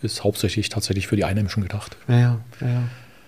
ist 0.02 0.24
hauptsächlich 0.24 0.70
tatsächlich 0.70 1.08
für 1.08 1.16
die 1.16 1.24
Einheimischen 1.24 1.64
gedacht. 1.64 1.96
Ja, 2.08 2.20
ja, 2.20 2.40
ja. 2.62 2.84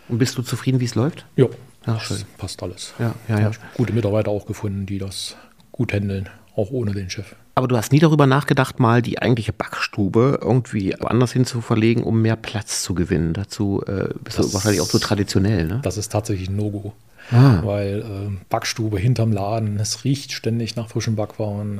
Und 0.09 0.17
bist 0.17 0.37
du 0.37 0.41
zufrieden, 0.41 0.81
wie 0.81 0.85
es 0.85 0.95
läuft? 0.95 1.25
Ja, 1.37 1.47
Ach, 1.85 2.01
schön. 2.01 2.23
passt 2.37 2.61
alles. 2.61 2.93
Ja, 2.99 3.13
ja, 3.27 3.39
ja. 3.39 3.51
Gute 3.75 3.93
Mitarbeiter 3.93 4.31
auch 4.31 4.45
gefunden, 4.45 4.85
die 4.85 4.99
das 4.99 5.35
gut 5.71 5.93
handeln, 5.93 6.29
auch 6.55 6.71
ohne 6.71 6.93
den 6.93 7.09
Chef. 7.09 7.35
Aber 7.55 7.67
du 7.67 7.75
hast 7.75 7.91
nie 7.91 7.99
darüber 7.99 8.27
nachgedacht, 8.27 8.79
mal 8.79 9.01
die 9.01 9.21
eigentliche 9.21 9.51
Backstube 9.51 10.39
irgendwie 10.41 10.95
woanders 10.99 11.33
hin 11.33 11.45
zu 11.45 11.61
verlegen, 11.61 12.03
um 12.03 12.21
mehr 12.21 12.35
Platz 12.35 12.81
zu 12.81 12.93
gewinnen. 12.93 13.33
Dazu 13.33 13.83
äh, 13.85 14.09
bist 14.23 14.39
das, 14.39 14.47
du 14.47 14.53
wahrscheinlich 14.53 14.81
auch 14.81 14.87
so 14.87 14.99
traditionell, 14.99 15.65
ne? 15.65 15.79
Das 15.83 15.97
ist 15.97 16.11
tatsächlich 16.11 16.49
ein 16.49 16.55
No-Go. 16.55 16.93
Ah. 17.29 17.61
Weil 17.63 17.99
äh, 17.99 18.45
Backstube 18.49 18.97
hinterm 18.97 19.31
Laden, 19.31 19.77
es 19.79 20.03
riecht 20.03 20.31
ständig 20.31 20.75
nach 20.75 20.89
frischen 20.89 21.15
Backwaren. 21.15 21.79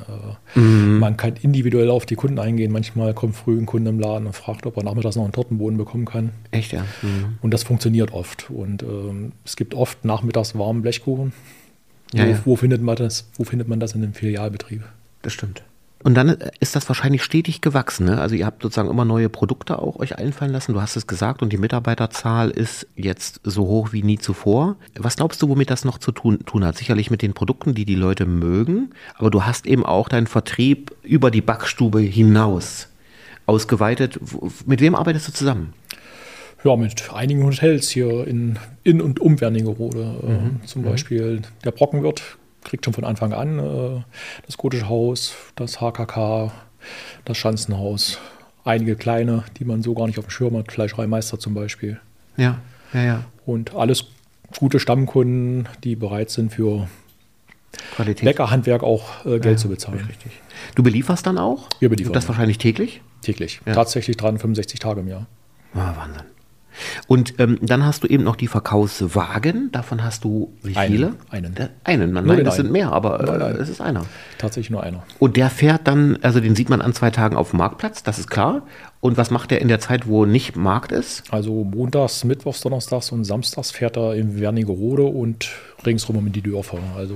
Äh, 0.55 0.59
mhm. 0.59 0.99
Man 0.99 1.17
kann 1.17 1.33
individuell 1.41 1.89
auf 1.89 2.05
die 2.05 2.15
Kunden 2.15 2.39
eingehen. 2.39 2.71
Manchmal 2.71 3.13
kommt 3.13 3.35
früh 3.35 3.57
ein 3.57 3.65
Kunde 3.65 3.89
im 3.89 3.99
Laden 3.99 4.27
und 4.27 4.33
fragt, 4.33 4.65
ob 4.65 4.77
er 4.77 4.83
nachmittags 4.83 5.15
noch 5.15 5.23
einen 5.23 5.33
Tortenboden 5.33 5.77
bekommen 5.77 6.05
kann. 6.05 6.31
Echt, 6.51 6.71
ja. 6.71 6.85
Mhm. 7.01 7.37
Und 7.41 7.53
das 7.53 7.63
funktioniert 7.63 8.13
oft. 8.13 8.49
Und 8.49 8.83
ähm, 8.83 9.31
es 9.45 9.55
gibt 9.55 9.73
oft 9.73 10.05
nachmittags 10.05 10.57
warmen 10.57 10.81
Blechkuchen. 10.81 11.33
Ja, 12.13 12.25
wo, 12.25 12.29
ja. 12.29 12.39
wo, 12.45 12.55
findet 12.55 12.81
man 12.81 12.95
das, 12.95 13.29
wo 13.35 13.43
findet 13.43 13.67
man 13.67 13.79
das 13.79 13.93
in 13.93 14.03
einem 14.03 14.13
Filialbetrieb? 14.13 14.83
Das 15.21 15.33
stimmt. 15.33 15.63
Und 16.03 16.15
dann 16.15 16.29
ist 16.59 16.75
das 16.75 16.87
wahrscheinlich 16.87 17.23
stetig 17.23 17.61
gewachsen. 17.61 18.05
Ne? 18.05 18.19
Also 18.19 18.35
ihr 18.35 18.45
habt 18.45 18.63
sozusagen 18.63 18.89
immer 18.89 19.05
neue 19.05 19.29
Produkte 19.29 19.79
auch 19.79 19.97
euch 19.97 20.17
einfallen 20.17 20.51
lassen. 20.51 20.73
Du 20.73 20.81
hast 20.81 20.95
es 20.95 21.07
gesagt 21.07 21.41
und 21.41 21.53
die 21.53 21.57
Mitarbeiterzahl 21.57 22.49
ist 22.49 22.87
jetzt 22.95 23.41
so 23.43 23.67
hoch 23.67 23.93
wie 23.93 24.01
nie 24.03 24.17
zuvor. 24.17 24.77
Was 24.97 25.17
glaubst 25.17 25.41
du, 25.41 25.49
womit 25.49 25.69
das 25.69 25.85
noch 25.85 25.99
zu 25.99 26.11
tun, 26.11 26.39
tun 26.45 26.65
hat? 26.65 26.77
Sicherlich 26.77 27.11
mit 27.11 27.21
den 27.21 27.33
Produkten, 27.33 27.73
die 27.75 27.85
die 27.85 27.95
Leute 27.95 28.25
mögen. 28.25 28.91
Aber 29.15 29.29
du 29.29 29.45
hast 29.45 29.65
eben 29.65 29.85
auch 29.85 30.09
deinen 30.09 30.27
Vertrieb 30.27 30.91
über 31.03 31.29
die 31.29 31.41
Backstube 31.41 31.99
hinaus 31.99 32.87
ausgeweitet. 33.45 34.19
Mit 34.65 34.81
wem 34.81 34.95
arbeitest 34.95 35.27
du 35.27 35.33
zusammen? 35.33 35.73
Ja, 36.63 36.75
mit 36.75 37.11
einigen 37.11 37.43
Hotels 37.43 37.89
hier 37.89 38.27
in, 38.27 38.59
in 38.83 39.01
und 39.01 39.19
um 39.19 39.41
Wernigerode. 39.41 40.19
Mhm. 40.21 40.59
Äh, 40.63 40.65
zum 40.65 40.81
mhm. 40.81 40.85
Beispiel 40.85 41.41
der 41.63 41.71
Brockenwirt 41.71 42.37
kriegt 42.63 42.85
schon 42.85 42.93
von 42.93 43.03
Anfang 43.03 43.33
an 43.33 43.59
äh, 43.59 44.03
das 44.45 44.57
Gotische 44.57 44.89
Haus, 44.89 45.33
das 45.55 45.79
HKK, 45.81 46.51
das 47.25 47.37
Schanzenhaus, 47.37 48.19
einige 48.63 48.95
kleine, 48.95 49.43
die 49.57 49.65
man 49.65 49.81
so 49.83 49.93
gar 49.93 50.07
nicht 50.07 50.19
auf 50.19 50.25
dem 50.25 50.31
Schirm 50.31 50.57
hat, 50.57 50.71
Fleischereimeister 50.71 51.39
zum 51.39 51.53
Beispiel. 51.53 51.99
Ja, 52.37 52.59
ja, 52.93 53.03
ja. 53.03 53.23
Und 53.45 53.73
alles 53.75 54.05
gute 54.57 54.79
Stammkunden, 54.79 55.67
die 55.83 55.95
bereit 55.95 56.29
sind 56.29 56.51
für 56.53 56.87
Qualität. 57.95 58.23
Leckerhandwerk 58.23 58.83
auch 58.83 59.25
äh, 59.25 59.39
Geld 59.39 59.45
ja, 59.45 59.57
zu 59.57 59.69
bezahlen. 59.69 60.05
Richtig. 60.07 60.31
Du 60.75 60.83
belieferst 60.83 61.25
dann 61.25 61.37
auch? 61.37 61.67
Wir 61.79 61.89
beliefern. 61.89 62.09
Und 62.09 62.15
das 62.15 62.27
wahrscheinlich 62.27 62.57
täglich? 62.57 63.01
Täglich. 63.21 63.61
Ja. 63.65 63.73
Tatsächlich 63.73 64.17
365 64.17 64.79
Tage 64.79 65.01
im 65.01 65.07
Jahr. 65.07 65.27
Ah, 65.73 65.93
Wahnsinn. 65.95 66.23
Und 67.07 67.39
ähm, 67.39 67.57
dann 67.61 67.85
hast 67.85 68.03
du 68.03 68.07
eben 68.07 68.23
noch 68.23 68.35
die 68.35 68.47
Verkaufswagen. 68.47 69.71
Davon 69.71 70.03
hast 70.03 70.23
du 70.23 70.53
wie 70.63 70.75
viele? 70.75 71.15
Einen. 71.29 71.55
Der, 71.55 71.69
einen. 71.83 72.11
Man, 72.11 72.25
nein, 72.25 72.43
das 72.43 72.55
sind 72.55 72.71
mehr, 72.71 72.91
aber 72.91 73.19
äh, 73.41 73.61
es 73.61 73.69
ist 73.69 73.81
einer. 73.81 74.05
Tatsächlich 74.37 74.69
nur 74.69 74.83
einer. 74.83 75.03
Und 75.19 75.37
der 75.37 75.49
fährt 75.49 75.87
dann, 75.87 76.17
also 76.21 76.39
den 76.39 76.55
sieht 76.55 76.69
man 76.69 76.81
an 76.81 76.93
zwei 76.93 77.11
Tagen 77.11 77.35
auf 77.35 77.51
dem 77.51 77.57
Marktplatz, 77.57 78.03
das 78.03 78.19
ist 78.19 78.29
klar. 78.29 78.63
Und 78.99 79.17
was 79.17 79.31
macht 79.31 79.51
er 79.51 79.61
in 79.61 79.67
der 79.67 79.79
Zeit, 79.79 80.07
wo 80.07 80.25
nicht 80.25 80.55
Markt 80.55 80.91
ist? 80.91 81.23
Also 81.31 81.63
montags, 81.63 82.23
mittwochs, 82.23 82.61
donnerstags 82.61 83.11
und 83.11 83.23
samstags 83.23 83.71
fährt 83.71 83.97
er 83.97 84.15
in 84.15 84.39
Wernigerode 84.39 85.03
und 85.03 85.49
ringsrum 85.85 86.17
um 86.17 86.31
die 86.31 86.41
Dörfer. 86.41 86.77
Also 86.95 87.15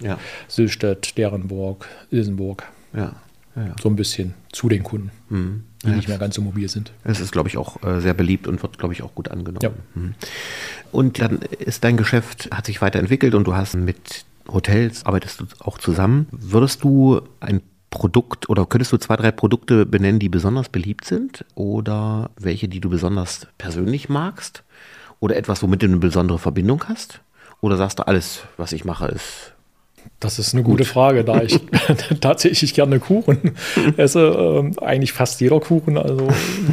ja. 0.00 0.18
Sillstedt, 0.48 1.16
Derenburg, 1.16 1.88
Ilsenburg. 2.10 2.64
Ja. 2.94 3.14
Ja, 3.54 3.74
So 3.80 3.88
ein 3.88 3.96
bisschen 3.96 4.34
zu 4.50 4.68
den 4.68 4.82
Kunden, 4.82 5.10
mhm. 5.28 5.64
die 5.82 5.88
ja, 5.88 5.96
nicht 5.96 6.08
mehr 6.08 6.18
ganz 6.18 6.36
so 6.36 6.42
mobil 6.42 6.68
sind. 6.68 6.92
Es 7.04 7.20
ist, 7.20 7.32
glaube 7.32 7.48
ich, 7.48 7.58
auch 7.58 7.82
äh, 7.82 8.00
sehr 8.00 8.14
beliebt 8.14 8.46
und 8.46 8.62
wird, 8.62 8.78
glaube 8.78 8.94
ich, 8.94 9.02
auch 9.02 9.14
gut 9.14 9.28
angenommen. 9.28 9.60
Ja. 9.62 9.70
Mhm. 9.94 10.14
Und 10.90 11.20
dann 11.20 11.40
ist 11.58 11.84
dein 11.84 11.96
Geschäft, 11.96 12.48
hat 12.50 12.66
sich 12.66 12.80
weiterentwickelt 12.80 13.34
und 13.34 13.44
du 13.44 13.54
hast 13.54 13.74
mit 13.74 14.24
Hotels 14.48 15.06
arbeitest 15.06 15.40
du 15.40 15.44
auch 15.60 15.78
zusammen. 15.78 16.26
Würdest 16.30 16.82
du 16.82 17.20
ein 17.40 17.60
Produkt 17.90 18.48
oder 18.48 18.66
könntest 18.66 18.92
du 18.92 18.96
zwei, 18.96 19.16
drei 19.16 19.30
Produkte 19.30 19.86
benennen, 19.86 20.18
die 20.18 20.28
besonders 20.28 20.68
beliebt 20.68 21.04
sind 21.04 21.44
oder 21.54 22.30
welche, 22.38 22.68
die 22.68 22.80
du 22.80 22.88
besonders 22.88 23.46
persönlich 23.58 24.08
magst 24.08 24.64
oder 25.20 25.36
etwas, 25.36 25.62
womit 25.62 25.82
du 25.82 25.86
eine 25.86 25.98
besondere 25.98 26.38
Verbindung 26.38 26.84
hast? 26.88 27.20
Oder 27.60 27.76
sagst 27.76 28.00
du, 28.00 28.06
alles, 28.06 28.42
was 28.56 28.72
ich 28.72 28.84
mache, 28.84 29.06
ist 29.06 29.51
das 30.20 30.38
ist 30.38 30.54
eine 30.54 30.62
gute 30.62 30.84
Frage, 30.84 31.24
da 31.24 31.42
ich 31.42 31.60
tatsächlich 32.20 32.74
gerne 32.74 33.00
Kuchen 33.00 33.52
esse. 33.96 34.72
Äh, 34.78 34.84
eigentlich 34.84 35.12
fast 35.12 35.40
jeder 35.40 35.60
Kuchen, 35.60 35.98
also 35.98 36.28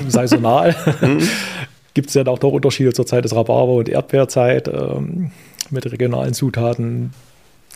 saisonal. 0.07 0.75
Mhm. 1.01 1.27
Gibt 1.93 2.09
es 2.09 2.13
ja 2.13 2.25
auch 2.27 2.39
noch 2.39 2.51
Unterschiede 2.51 2.93
zur 2.93 3.05
Zeit 3.05 3.25
des 3.25 3.36
Rhabarber- 3.36 3.74
und 3.74 3.89
Erdbeerzeit 3.89 4.67
ähm, 4.67 5.31
mit 5.69 5.91
regionalen 5.91 6.33
Zutaten. 6.33 7.13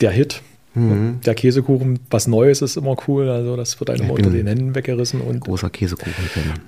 Der 0.00 0.10
Hit 0.10 0.42
Mhm. 0.74 1.20
Der 1.24 1.34
Käsekuchen, 1.34 2.00
was 2.10 2.26
Neues 2.26 2.62
ist 2.62 2.76
immer 2.76 2.96
cool. 3.06 3.28
Also 3.28 3.56
das 3.56 3.78
wird 3.78 3.90
einem 3.90 4.10
unter 4.10 4.30
den 4.30 4.46
Händen 4.46 4.74
weggerissen. 4.74 5.20
Und, 5.20 5.40
großer 5.40 5.70
Käsekuchen. 5.70 6.12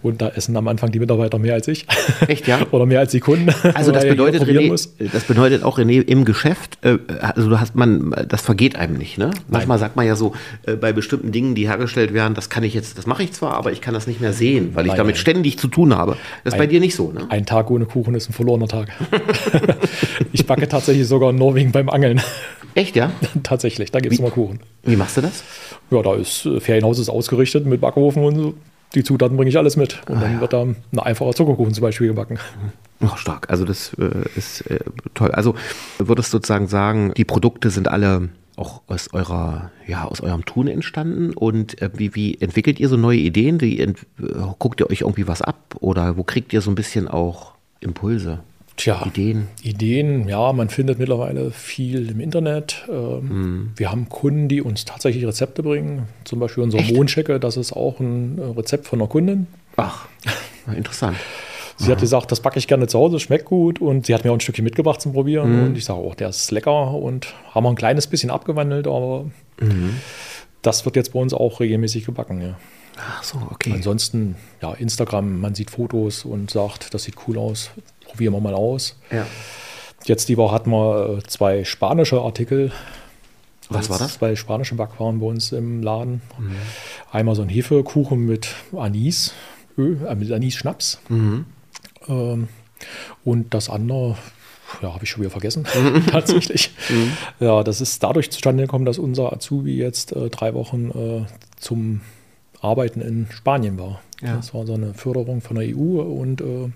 Und 0.03 0.23
da 0.23 0.29
essen 0.29 0.57
am 0.57 0.69
Anfang 0.69 0.93
die 0.93 1.01
Mitarbeiter 1.01 1.39
mehr 1.39 1.55
als 1.55 1.69
ich. 1.69 1.87
Echt, 2.29 2.47
ja? 2.47 2.61
Oder 2.71 2.87
mehr 2.87 3.01
als 3.01 3.13
die 3.13 3.21
Kunden. 3.21 3.51
Also 3.75 3.93
das 3.93 4.05
bedeutet, 4.09 4.45
René, 4.45 4.89
das 5.13 5.25
bedeutet 5.25 5.63
auch, 5.65 5.79
René, 5.79 6.01
im 6.01 6.25
Geschäft, 6.25 6.79
äh, 6.83 6.99
also 7.21 7.49
du 7.49 7.61
hast 7.61 7.75
man, 7.75 8.15
das 8.29 8.43
vergeht 8.43 8.77
einem 8.77 8.97
nicht. 8.97 9.19
Ne? 9.19 9.31
Manchmal 9.49 9.79
sagt 9.79 9.97
man 9.97 10.07
ja 10.07 10.15
so, 10.15 10.35
äh, 10.67 10.77
bei 10.77 10.93
bestimmten 10.93 11.33
Dingen, 11.33 11.55
die 11.55 11.69
hergestellt 11.69 12.15
werden, 12.15 12.35
das 12.35 12.49
kann 12.49 12.63
ich 12.63 12.75
jetzt, 12.75 12.99
das 12.99 13.07
mache 13.07 13.23
ich 13.23 13.33
zwar, 13.33 13.55
aber 13.55 13.73
ich 13.73 13.81
kann 13.81 13.95
das 13.95 14.07
nicht 14.07 14.21
mehr 14.21 14.33
sehen, 14.33 14.71
weil 14.75 14.85
ich 14.85 14.91
nein, 14.91 14.99
damit 14.99 15.17
ständig 15.17 15.59
zu 15.59 15.69
tun 15.69 15.95
habe. 15.97 16.17
Das 16.45 16.53
ist 16.53 16.55
ein, 16.55 16.59
bei 16.59 16.67
dir 16.67 16.81
nicht 16.81 16.95
so, 16.95 17.13
ne? 17.13 17.27
Ein 17.29 17.47
Tag 17.47 17.71
ohne 17.71 17.87
Kuchen 17.87 18.15
ist 18.15 18.31
ein 18.31 18.33
verlorener 18.33 18.69
Tag. 18.69 18.89
ich 20.33 20.47
backe 20.47 20.69
tatsächlich 20.69 21.07
sogar 21.09 21.31
in 21.31 21.37
Norwegen 21.37 21.73
beim 21.73 21.89
Angeln. 21.89 22.21
Echt, 22.76 22.95
ja? 22.95 23.11
tatsächlich, 23.42 23.90
da 23.90 24.00
gibt 24.00 24.12
es 24.12 24.21
immer 24.21 24.30
Kuchen. 24.30 24.61
Wie 24.85 24.97
machst 24.97 25.16
du 25.16 25.23
das? 25.23 25.42
Ja, 25.90 26.02
da 26.02 26.14
ist 26.14 26.45
äh, 26.45 26.61
Ferienhaus 26.61 26.99
ist 26.99 27.09
ausgerichtet 27.09 27.64
mit 27.64 27.80
Backofen 27.80 28.23
und 28.23 28.37
so. 28.37 28.54
Die 28.95 29.02
Zutaten 29.02 29.37
bringe 29.37 29.49
ich 29.49 29.56
alles 29.56 29.76
mit. 29.76 30.02
Und 30.09 30.18
ah, 30.18 30.21
dann 30.21 30.35
ja. 30.35 30.40
wird 30.40 30.52
da 30.52 30.62
ein 30.62 30.76
einfacher 30.99 31.33
Zuckerkuchen 31.33 31.73
zum 31.73 31.83
Beispiel 31.83 32.09
gebacken. 32.09 32.38
Ach, 33.00 33.16
stark. 33.16 33.49
Also 33.50 33.64
das 33.64 33.95
äh, 33.95 34.28
ist 34.37 34.61
äh, 34.71 34.80
toll. 35.14 35.30
Also 35.33 35.54
würdest 35.99 36.28
du 36.28 36.37
sozusagen 36.37 36.68
sagen, 36.68 37.12
die 37.16 37.25
Produkte 37.25 37.71
sind 37.71 37.88
alle 37.88 38.28
auch 38.56 38.83
aus 38.87 39.12
eurer, 39.12 39.71
ja, 39.87 40.04
aus 40.04 40.21
eurem 40.21 40.45
Tun 40.45 40.68
entstanden 40.68 41.33
und 41.33 41.80
äh, 41.80 41.90
wie, 41.95 42.14
wie 42.14 42.40
entwickelt 42.40 42.78
ihr 42.78 42.88
so 42.88 42.97
neue 42.97 43.18
Ideen? 43.18 43.61
Wie, 43.61 43.80
äh, 43.80 43.95
guckt 44.59 44.80
ihr 44.80 44.90
euch 44.90 45.00
irgendwie 45.00 45.26
was 45.26 45.40
ab 45.40 45.76
oder 45.80 46.18
wo 46.18 46.25
kriegt 46.25 46.52
ihr 46.52 46.61
so 46.61 46.71
ein 46.71 46.75
bisschen 46.75 47.09
auch 47.09 47.52
Impulse? 47.80 48.40
Tja, 48.76 49.02
Ideen. 49.06 49.49
Ideen, 49.62 50.28
ja, 50.28 50.52
man 50.52 50.68
findet 50.68 50.99
mittlerweile 50.99 51.50
viel 51.50 52.11
im 52.11 52.21
Internet. 52.21 52.85
Ähm, 52.88 53.30
hm. 53.30 53.73
Wir 53.75 53.90
haben 53.90 54.09
Kunden, 54.11 54.49
die 54.49 54.61
uns 54.61 54.85
tatsächlich 54.85 55.26
Rezepte 55.26 55.62
bringen. 55.62 56.09
Zum 56.25 56.40
Beispiel 56.40 56.62
unser 56.62 56.83
Mondschecke, 56.83 57.40
das 57.40 57.56
ist 57.56 57.73
auch 57.73 58.00
ein 58.00 58.38
äh, 58.38 58.42
Rezept 58.42 58.87
von 58.87 59.00
einer 59.00 59.09
Kundin. 59.09 59.47
Ach, 59.76 60.06
interessant. 60.76 61.16
Sie 61.78 61.87
Aha. 61.87 61.92
hat 61.92 62.00
gesagt, 62.00 62.33
das 62.33 62.40
backe 62.40 62.59
ich 62.59 62.68
gerne 62.68 62.87
zu 62.87 62.99
Hause, 62.99 63.18
schmeckt 63.18 63.47
gut. 63.47 63.80
Und 63.80 64.06
sie 64.06 64.14
hat 64.14 64.25
mir 64.25 64.30
auch 64.30 64.37
ein 64.37 64.40
Stückchen 64.40 64.64
mitgebracht 64.64 65.00
zum 65.00 65.14
Probieren. 65.14 65.56
Mhm. 65.56 65.66
Und 65.68 65.78
ich 65.78 65.85
sage, 65.87 66.00
oh, 66.00 66.12
der 66.12 66.28
ist 66.28 66.50
lecker. 66.50 66.92
Und 66.92 67.35
haben 67.52 67.64
wir 67.64 67.71
ein 67.71 67.76
kleines 67.76 68.06
bisschen 68.06 68.30
abgewandelt, 68.30 68.87
aber 68.87 69.25
mhm. 69.59 69.97
das 70.61 70.85
wird 70.85 70.97
jetzt 70.97 71.14
bei 71.14 71.18
uns 71.18 71.33
auch 71.33 71.61
regelmäßig 71.61 72.04
gebacken. 72.04 72.42
Ja. 72.42 72.59
Ach 72.99 73.23
so, 73.23 73.38
okay. 73.50 73.73
Ansonsten, 73.75 74.37
ja, 74.61 74.73
Instagram, 74.75 75.40
man 75.40 75.54
sieht 75.54 75.71
Fotos 75.71 76.26
und 76.26 76.50
sagt, 76.50 76.92
das 76.92 77.04
sieht 77.04 77.14
cool 77.26 77.38
aus 77.38 77.71
probieren 78.16 78.32
wir 78.32 78.40
mal 78.40 78.54
aus. 78.54 78.96
Ja. 79.11 79.26
Jetzt 80.04 80.30
die 80.30 80.38
Woche 80.38 80.54
hatten 80.54 80.70
wir 80.70 81.18
äh, 81.18 81.23
zwei 81.26 81.64
spanische 81.64 82.18
Artikel. 82.20 82.73
Was 83.68 83.90
war 83.90 83.99
das? 83.99 84.14
Zwei 84.14 84.37
spanische 84.37 84.75
Backwaren 84.75 85.20
bei 85.20 85.26
uns 85.26 85.52
im 85.52 85.82
Laden. 85.82 86.23
Mhm. 86.38 86.56
Einmal 87.12 87.35
so 87.35 87.42
ein 87.42 87.50
Hefekuchen 87.50 88.25
mit 88.25 88.54
Anis, 88.75 89.35
äh, 89.76 90.14
mit 90.14 90.32
Anis-Schnaps. 90.32 91.00
Mhm. 91.11 91.44
Ähm, 92.08 92.49
und 93.25 93.52
das 93.52 93.68
andere, 93.68 94.16
ja, 94.80 94.94
habe 94.94 95.04
ich 95.04 95.11
schon 95.11 95.20
wieder 95.20 95.30
vergessen, 95.30 95.66
tatsächlich. 96.11 96.70
Mhm. 96.88 97.12
Ja, 97.40 97.62
das 97.64 97.82
ist 97.82 98.02
dadurch 98.02 98.30
zustande 98.30 98.62
gekommen, 98.62 98.87
dass 98.87 98.99
unser 98.99 99.30
Azubi 99.30 99.76
jetzt 99.76 100.12
äh, 100.12 100.30
drei 100.30 100.54
Wochen 100.54 100.90
äh, 100.90 101.26
zum 101.61 102.00
Arbeiten 102.61 103.01
in 103.01 103.27
Spanien 103.31 103.79
war. 103.79 104.01
Ja. 104.23 104.37
Das 104.37 104.55
war 104.55 104.67
so 104.67 104.75
eine 104.75 104.95
Förderung 104.95 105.41
von 105.41 105.57
der 105.57 105.77
EU 105.77 106.01
und 106.01 106.41
äh, 106.41 106.71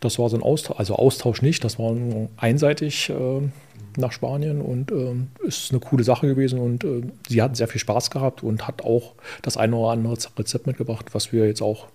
das 0.00 0.18
war 0.18 0.28
so 0.28 0.36
ein 0.36 0.42
Austausch, 0.42 0.78
also 0.78 0.94
Austausch 0.96 1.42
nicht, 1.42 1.64
das 1.64 1.78
war 1.78 1.94
einseitig 2.36 3.10
äh, 3.10 3.48
nach 3.96 4.12
Spanien 4.12 4.60
und 4.60 4.92
äh, 4.92 5.14
ist 5.46 5.72
eine 5.72 5.80
coole 5.80 6.04
Sache 6.04 6.28
gewesen 6.28 6.60
und 6.60 6.84
äh, 6.84 7.02
sie 7.28 7.42
hat 7.42 7.56
sehr 7.56 7.68
viel 7.68 7.80
Spaß 7.80 8.10
gehabt 8.10 8.42
und 8.42 8.68
hat 8.68 8.82
auch 8.82 9.14
das 9.42 9.56
eine 9.56 9.76
oder 9.76 9.92
andere 9.92 10.16
Rezept 10.38 10.66
mitgebracht, 10.66 11.06
was 11.12 11.32
wir 11.32 11.46
jetzt 11.46 11.62
auch 11.62 11.86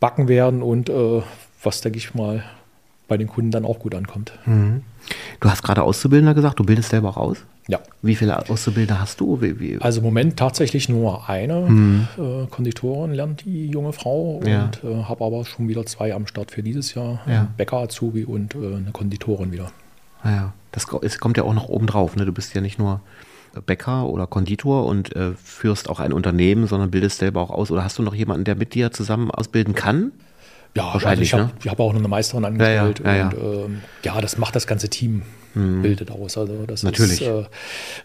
backen 0.00 0.28
werden 0.28 0.62
und 0.62 0.88
äh, 0.88 1.22
was, 1.62 1.80
denke 1.80 1.98
ich 1.98 2.14
mal, 2.14 2.44
bei 3.08 3.16
den 3.16 3.28
Kunden 3.28 3.50
dann 3.50 3.64
auch 3.64 3.78
gut 3.78 3.94
ankommt. 3.94 4.32
Mhm. 4.46 4.82
Du 5.40 5.50
hast 5.50 5.62
gerade 5.62 5.82
Auszubildender 5.82 6.34
gesagt, 6.34 6.58
du 6.58 6.64
bildest 6.64 6.90
selber 6.90 7.10
auch 7.10 7.16
aus? 7.16 7.38
Ja. 7.68 7.80
Wie 8.00 8.14
viele 8.14 8.48
Auszubildende 8.48 9.00
hast 9.00 9.20
du? 9.20 9.40
Wie, 9.40 9.58
wie? 9.58 9.78
Also 9.80 9.98
im 9.98 10.04
Moment 10.04 10.36
tatsächlich 10.36 10.88
nur 10.88 11.28
eine 11.28 11.66
hm. 11.66 12.08
äh, 12.16 12.46
Konditorin 12.46 13.12
lernt 13.12 13.44
die 13.44 13.66
junge 13.66 13.92
Frau 13.92 14.36
und 14.36 14.46
ja. 14.46 14.70
äh, 14.84 15.04
habe 15.04 15.24
aber 15.24 15.44
schon 15.44 15.68
wieder 15.68 15.84
zwei 15.84 16.14
am 16.14 16.26
Start 16.26 16.52
für 16.52 16.62
dieses 16.62 16.94
Jahr. 16.94 17.20
Ja. 17.26 17.48
Bäcker 17.56 17.78
Azubi 17.78 18.24
und 18.24 18.54
äh, 18.54 18.58
eine 18.58 18.90
Konditorin 18.92 19.50
wieder. 19.50 19.72
Naja, 20.22 20.52
das 20.72 20.86
es 21.02 21.18
kommt 21.18 21.36
ja 21.36 21.42
auch 21.42 21.54
noch 21.54 21.68
oben 21.68 21.86
drauf. 21.86 22.14
Ne? 22.16 22.24
Du 22.24 22.32
bist 22.32 22.54
ja 22.54 22.60
nicht 22.60 22.78
nur 22.78 23.00
Bäcker 23.64 24.06
oder 24.06 24.26
Konditor 24.26 24.86
und 24.86 25.14
äh, 25.16 25.32
führst 25.32 25.88
auch 25.88 26.00
ein 26.00 26.12
Unternehmen, 26.12 26.66
sondern 26.66 26.90
bildest 26.90 27.18
selber 27.18 27.40
auch 27.40 27.50
aus. 27.50 27.70
Oder 27.70 27.82
hast 27.82 27.98
du 27.98 28.02
noch 28.02 28.14
jemanden, 28.14 28.44
der 28.44 28.54
mit 28.54 28.74
dir 28.74 28.92
zusammen 28.92 29.30
ausbilden 29.30 29.74
kann? 29.74 30.12
Ja, 30.76 30.92
wahrscheinlich. 30.92 31.32
Also 31.32 31.46
ich 31.46 31.52
habe 31.52 31.64
ne? 31.64 31.70
hab 31.70 31.80
auch 31.80 31.92
noch 31.92 32.00
eine 32.00 32.08
Meisterin 32.08 32.44
angestellt. 32.44 33.00
Ja, 33.04 33.10
ja, 33.10 33.16
ja, 33.16 33.28
und 33.28 33.64
ähm, 33.64 33.80
ja, 34.04 34.20
das 34.20 34.36
macht 34.36 34.54
das 34.54 34.66
ganze 34.66 34.90
Team 34.90 35.22
mhm. 35.56 35.82
bildet 35.82 36.10
aus. 36.10 36.38
Also 36.38 36.64
das 36.66 36.82
Natürlich. 36.82 37.22
Ist, 37.22 37.28
äh, 37.28 37.44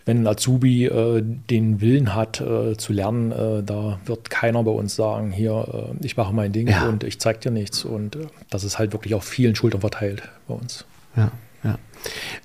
wenn 0.05 0.23
ein 0.23 0.27
Azubi 0.27 0.85
äh, 0.85 1.21
den 1.21 1.81
Willen 1.81 2.15
hat 2.15 2.41
äh, 2.41 2.77
zu 2.77 2.93
lernen, 2.93 3.31
äh, 3.31 3.63
da 3.63 3.99
wird 4.05 4.29
keiner 4.29 4.63
bei 4.63 4.71
uns 4.71 4.95
sagen, 4.95 5.31
hier, 5.31 5.91
äh, 6.01 6.05
ich 6.05 6.17
mache 6.17 6.33
mein 6.33 6.51
Ding 6.51 6.67
ja. 6.67 6.87
und 6.87 7.03
ich 7.03 7.19
zeige 7.19 7.39
dir 7.39 7.51
nichts. 7.51 7.85
Und 7.85 8.15
äh, 8.15 8.27
das 8.49 8.63
ist 8.63 8.79
halt 8.79 8.93
wirklich 8.93 9.13
auf 9.13 9.23
vielen 9.23 9.55
Schultern 9.55 9.81
verteilt 9.81 10.23
bei 10.47 10.55
uns. 10.55 10.85
Ja, 11.15 11.31
ja. 11.63 11.77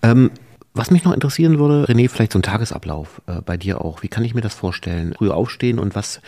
Ähm, 0.03 0.31
was 0.77 0.91
mich 0.91 1.05
noch 1.05 1.13
interessieren 1.13 1.59
würde, 1.59 1.85
René, 1.91 2.09
vielleicht 2.09 2.33
so 2.33 2.39
ein 2.39 2.43
Tagesablauf 2.43 3.23
äh, 3.27 3.41
bei 3.41 3.57
dir 3.57 3.85
auch. 3.85 4.03
Wie 4.03 4.09
kann 4.09 4.25
ich 4.25 4.35
mir 4.35 4.41
das 4.41 4.55
vorstellen? 4.55 5.15
Früh 5.17 5.31
aufstehen 5.31 5.79
und 5.79 5.95
was 5.95 6.21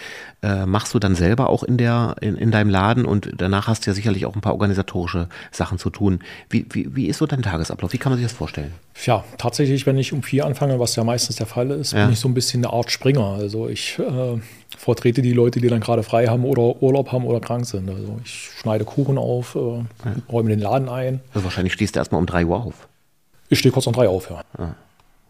äh, 0.42 0.66
machst 0.66 0.94
du 0.94 0.98
dann 0.98 1.14
selber 1.14 1.50
auch 1.50 1.62
in, 1.62 1.76
der, 1.76 2.16
in, 2.20 2.37
in 2.37 2.50
deinem 2.50 2.70
Laden? 2.70 3.04
Und 3.04 3.30
danach 3.37 3.66
hast 3.68 3.87
du 3.87 3.90
ja 3.90 3.94
sicherlich 3.94 4.26
auch 4.26 4.34
ein 4.34 4.40
paar 4.40 4.52
organisatorische 4.52 5.28
Sachen 5.50 5.78
zu 5.78 5.90
tun. 5.90 6.20
Wie, 6.48 6.66
wie, 6.70 6.94
wie 6.94 7.06
ist 7.06 7.18
so 7.18 7.26
dein 7.26 7.42
Tagesablauf? 7.42 7.92
Wie 7.92 7.98
kann 7.98 8.11
man 8.11 8.18
sich 8.18 8.26
das 8.26 8.37
vorstellen? 8.37 8.72
Ja, 9.04 9.24
tatsächlich, 9.37 9.87
wenn 9.87 9.98
ich 9.98 10.12
um 10.12 10.22
vier 10.22 10.46
anfange, 10.46 10.80
was 10.80 10.96
ja 10.96 11.04
meistens 11.04 11.37
der 11.37 11.46
Fall 11.46 11.70
ist, 11.70 11.92
ja. 11.92 12.04
bin 12.04 12.12
ich 12.12 12.20
so 12.20 12.28
ein 12.28 12.34
bisschen 12.34 12.64
eine 12.64 12.72
Art 12.72 12.90
Springer. 12.90 13.37
Also 13.38 13.68
ich 13.68 13.98
äh, 13.98 14.40
vertrete 14.76 15.22
die 15.22 15.32
Leute, 15.32 15.61
die 15.61 15.68
dann 15.68 15.80
gerade 15.80 16.02
frei 16.02 16.26
haben 16.26 16.44
oder 16.44 16.82
Urlaub 16.82 17.12
haben 17.12 17.24
oder 17.24 17.40
krank 17.40 17.66
sind. 17.66 17.88
Also 17.88 18.18
ich 18.24 18.50
schneide 18.58 18.84
Kuchen 18.84 19.18
auf, 19.18 19.54
äh, 19.54 19.58
ja. 19.58 19.87
räume 20.30 20.50
den 20.50 20.61
Laden 20.61 20.88
ein. 20.88 21.20
Also 21.34 21.44
wahrscheinlich 21.44 21.72
stehst 21.72 21.94
du 21.94 22.00
erstmal 22.00 22.20
um 22.20 22.26
drei 22.26 22.44
Uhr 22.44 22.64
auf. 22.64 22.88
Ich 23.48 23.58
stehe 23.58 23.72
kurz 23.72 23.87
um 23.87 23.92
drei 23.92 24.08
auf, 24.08 24.30
ja. 24.30 24.42
Ah. 24.56 24.74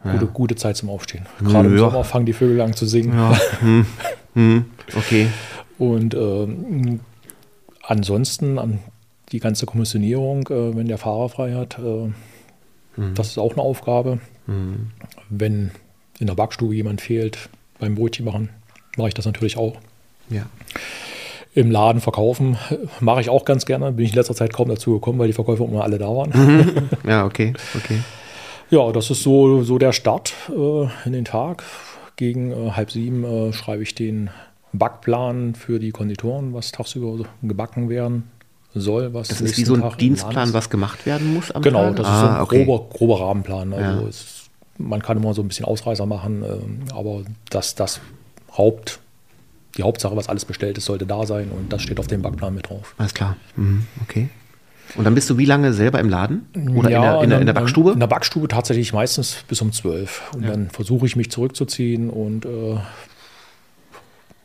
Ja. 0.05 0.13
Gute, 0.13 0.27
gute, 0.27 0.57
Zeit 0.57 0.77
zum 0.77 0.91
Aufstehen. 0.91 1.27
Gerade 1.41 1.69
ja. 1.69 1.75
im 1.75 1.79
Sommer 1.79 2.05
fangen 2.05 2.27
die 2.27 2.33
Vögel 2.33 2.61
an 2.61 2.73
zu 2.73 2.87
singen. 2.87 3.13
Ja. 3.15 3.39
Hm. 3.61 3.87
Hm. 4.35 4.65
Okay. 4.97 5.29
Und 5.79 6.15
ähm, 6.15 7.01
ansonsten 7.83 8.59
an 8.59 8.79
die 9.33 9.41
ganze 9.41 9.67
Kommissionierung, 9.67 10.47
äh, 10.49 10.77
wenn 10.77 10.87
der 10.87 10.99
Fahrer 10.99 11.29
frei 11.29 11.55
hat, 11.55 11.79
äh, 11.79 12.11
hm. 12.95 13.15
das 13.15 13.29
ist 13.29 13.39
auch 13.39 13.53
eine 13.53 13.63
Aufgabe. 13.63 14.21
Hm. 14.47 14.93
Wenn 15.29 15.73
in 16.21 16.29
der 16.29 16.35
Backstube 16.35 16.75
jemand 16.75 17.01
fehlt 17.01 17.49
beim 17.81 17.95
Brötchen 17.97 18.25
machen, 18.25 18.51
mache 18.97 19.09
ich 19.09 19.15
das 19.15 19.27
natürlich 19.27 19.57
auch. 19.57 19.77
Ja. 20.31 20.47
Im 21.55 21.71
Laden 21.71 22.01
verkaufen 22.01 22.57
mache 23.01 23.21
ich 23.21 23.31
auch 23.31 23.45
ganz 23.45 23.67
gerne. 23.67 23.93
Bin 23.93 24.05
ich 24.05 24.13
in 24.13 24.17
letzter 24.17 24.35
Zeit 24.35 24.53
kaum 24.53 24.69
dazu 24.69 24.93
gekommen, 24.95 25.19
weil 25.19 25.27
die 25.29 25.33
Verkäufer 25.33 25.65
immer 25.65 25.83
alle 25.83 25.99
da 25.99 26.09
waren. 26.09 26.31
Mhm. 26.35 26.89
Ja, 27.09 27.25
okay, 27.25 27.55
okay. 27.77 28.01
Ja, 28.71 28.93
das 28.93 29.11
ist 29.11 29.23
so, 29.23 29.63
so 29.63 29.79
der 29.79 29.93
Start 29.93 30.35
äh, 30.51 30.89
in 31.07 31.13
den 31.13 31.25
Tag. 31.25 31.65
Gegen 32.17 32.51
äh, 32.51 32.73
halb 32.73 32.91
sieben 32.91 33.25
äh, 33.25 33.53
schreibe 33.53 33.83
ich 33.83 33.95
den 33.95 34.31
Backplan 34.73 35.55
für 35.55 35.79
die 35.79 35.91
Konditoren, 35.91 36.53
was 36.53 36.73
tagsüber 36.73 37.25
gebacken 37.43 37.89
werden 37.89 38.31
soll. 38.75 39.15
Was 39.15 39.29
das 39.29 39.41
ist 39.41 39.57
wie 39.57 39.65
so 39.65 39.75
ein 39.75 39.81
Tag 39.81 39.97
Dienstplan, 39.99 40.53
was 40.53 40.69
gemacht 40.69 41.07
werden 41.07 41.33
muss 41.33 41.51
am 41.51 41.63
Genau, 41.63 41.85
Tag? 41.85 41.97
das 41.97 42.07
ah, 42.07 42.15
ist 42.15 42.21
so 42.21 42.27
ein 42.27 42.33
ah, 42.35 42.43
okay. 42.43 42.65
grober, 42.65 42.89
grober 42.91 43.21
Rahmenplan. 43.21 43.73
Also 43.73 44.03
ja. 44.03 44.09
es, 44.09 44.51
man 44.77 45.01
kann 45.01 45.17
immer 45.17 45.33
so 45.33 45.43
ein 45.43 45.49
bisschen 45.49 45.65
Ausreißer 45.65 46.05
machen, 46.07 46.45
ähm, 46.45 46.81
aber 46.95 47.23
das, 47.51 47.75
das 47.75 48.01
Haupt 48.57 49.01
die 49.77 49.83
Hauptsache, 49.83 50.17
was 50.17 50.29
alles 50.29 50.45
bestellt 50.45 50.79
ist, 50.79 50.87
sollte 50.87 51.07
da 51.07 51.27
sein 51.27 51.51
und 51.51 51.73
das 51.73 51.83
steht 51.83 52.01
auf 52.01 52.07
dem 52.07 52.23
Backplan 52.23 52.55
mit 52.55 52.69
drauf. 52.69 52.95
Alles 52.99 53.15
klar. 53.15 53.37
Mhm. 53.57 53.87
Okay. 54.03 54.29
Und 54.95 55.05
dann 55.05 55.15
bist 55.15 55.29
du 55.29 55.37
wie 55.37 55.45
lange 55.45 55.73
selber 55.73 56.01
im 56.01 56.09
Laden? 56.09 56.47
Oder 56.75 56.91
ja, 56.91 56.99
in, 56.99 57.03
der, 57.03 57.23
in, 57.23 57.31
der, 57.31 57.41
in, 57.41 57.47
der, 57.47 57.53
Backstube? 57.53 57.93
In 57.93 58.01
der 58.01 58.07
Backstube 58.07 58.49
tatsächlich 58.49 58.93
meistens 58.93 59.45
bis 59.47 59.61
um 59.61 59.73
zwölf. 59.73 60.23
Und 60.35 60.45
ja. 60.45 60.51
dann 60.51 60.71
versuche 60.71 61.07
ich 61.07 61.15
mich 61.15 61.31
zurückzuziehen 61.31 62.09
und 62.09 62.47
äh, 62.47 62.79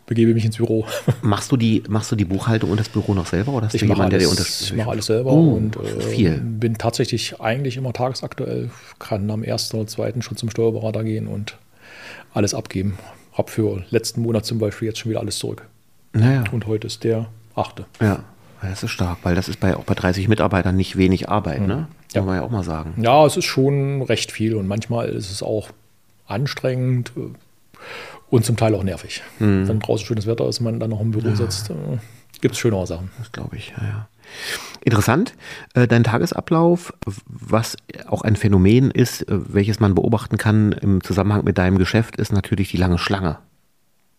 begebe 0.06 0.34
mich 0.34 0.46
ins 0.46 0.58
Büro. 0.58 0.86
Machst 1.22 1.52
du 1.52 1.58
die, 1.58 1.84
machst 1.88 2.12
du 2.12 2.16
die 2.16 2.26
Buchhaltung 2.26 2.72
und 2.72 2.80
das 2.80 2.90
Büro 2.90 3.14
noch 3.14 3.26
selber 3.26 3.54
oder 3.54 3.68
hast 3.68 3.76
ich 3.76 3.82
du 3.82 3.88
jemanden, 3.88 4.12
der 4.12 4.20
dir 4.20 4.30
unterstützt? 4.30 4.72
Ich 4.72 4.76
mache 4.76 4.90
alles 4.90 5.06
selber 5.06 5.32
uh, 5.32 5.56
und 5.56 5.78
äh, 5.78 6.02
viel. 6.02 6.38
bin 6.40 6.78
tatsächlich 6.78 7.40
eigentlich 7.40 7.78
immer 7.78 7.94
tagesaktuell, 7.94 8.70
kann 9.00 9.30
am 9.32 9.44
ersten 9.44 9.78
oder 9.78 9.88
zweiten 9.88 10.22
schon 10.22 10.38
zum 10.38 10.50
Steuerberater 10.50 11.04
gehen 11.04 11.28
und 11.28 11.58
alles 12.34 12.54
abgeben. 12.54 12.98
Hab 13.34 13.50
für 13.50 13.84
letzten 13.90 14.22
Monat 14.22 14.46
zum 14.46 14.60
Beispiel 14.60 14.88
jetzt 14.88 15.00
schon 15.00 15.10
wieder 15.10 15.20
alles 15.20 15.38
zurück. 15.38 15.68
Naja. 16.14 16.44
Und 16.52 16.68
heute 16.68 16.88
ist 16.88 17.04
der 17.04 17.28
achte. 17.56 17.86
Ja. 18.00 18.24
Das 18.62 18.82
ist 18.82 18.92
stark, 18.92 19.18
weil 19.24 19.36
das 19.36 19.50
ist 19.50 19.60
bei, 19.60 19.76
auch 19.76 19.84
bei 19.84 19.94
30 19.94 20.30
Mitarbeitern 20.30 20.78
nicht 20.78 20.96
wenig 20.96 21.28
Arbeit, 21.28 21.62
mhm. 21.62 21.68
ne? 21.68 21.88
Ja. 22.14 22.22
Kann 22.22 22.26
man 22.26 22.36
ja 22.38 22.44
auch 22.44 22.52
mal 22.52 22.64
sagen. 22.64 22.94
Ja, 23.02 23.26
es 23.26 23.36
ist 23.36 23.46
schon 23.46 24.02
recht 24.04 24.32
viel 24.32 24.56
und 24.56 24.68
manchmal 24.68 25.10
ist 25.10 25.32
es 25.32 25.44
auch 25.44 25.70
anstrengend 26.28 27.12
äh, 27.18 27.34
und 28.30 28.46
zum 28.46 28.56
Teil 28.56 28.74
auch 28.76 28.84
nervig. 28.84 29.22
Mhm. 29.40 29.68
Wenn 29.68 29.80
draußen 29.80 30.06
schönes 30.06 30.28
Wetter 30.28 30.48
ist, 30.48 30.62
man 30.62 30.80
dann 30.80 30.92
noch 30.92 31.02
im 31.02 31.12
Büro 31.12 31.30
ja. 31.30 31.36
sitzt, 31.36 31.72
äh, 31.72 31.74
gibt 32.40 32.54
es 32.54 32.60
schönere 32.60 32.88
Sachen. 32.88 33.12
Das 33.18 33.32
glaube 33.32 33.58
ich, 33.58 33.74
ja, 33.76 33.84
ja. 33.84 34.08
Interessant, 34.82 35.34
äh, 35.74 35.88
dein 35.88 36.04
Tagesablauf, 36.04 36.94
was 37.26 37.78
auch 38.08 38.22
ein 38.22 38.36
Phänomen 38.36 38.92
ist, 38.92 39.26
welches 39.28 39.80
man 39.80 39.96
beobachten 39.96 40.38
kann 40.38 40.74
im 40.74 41.04
Zusammenhang 41.04 41.44
mit 41.46 41.58
deinem 41.58 41.78
Geschäft, 41.78 42.18
ist 42.18 42.34
natürlich 42.34 42.72
die 42.72 42.78
lange 42.78 42.98
Schlange 42.98 43.38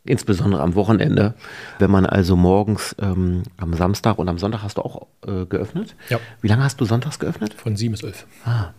insbesondere 0.07 0.63
am 0.63 0.75
Wochenende. 0.75 1.35
Wenn 1.79 1.91
man 1.91 2.05
also 2.05 2.37
morgens 2.37 2.95
ähm, 3.01 3.43
am 3.57 3.73
Samstag 3.73 4.19
und 4.19 4.29
am 4.29 4.37
Sonntag 4.37 4.63
hast 4.63 4.77
du 4.77 4.83
auch 4.83 5.07
äh, 5.27 5.47
geöffnet. 5.47 5.97
Ja. 6.11 6.21
Wie 6.43 6.49
lange 6.49 6.63
hast 6.63 6.79
du 6.79 6.85
sonntags 6.85 7.19
geöffnet? 7.19 7.55
Von 7.55 7.77
sieben 7.77 7.93
bis 7.93 8.03
elf. 8.03 8.27
Ah 8.45 8.73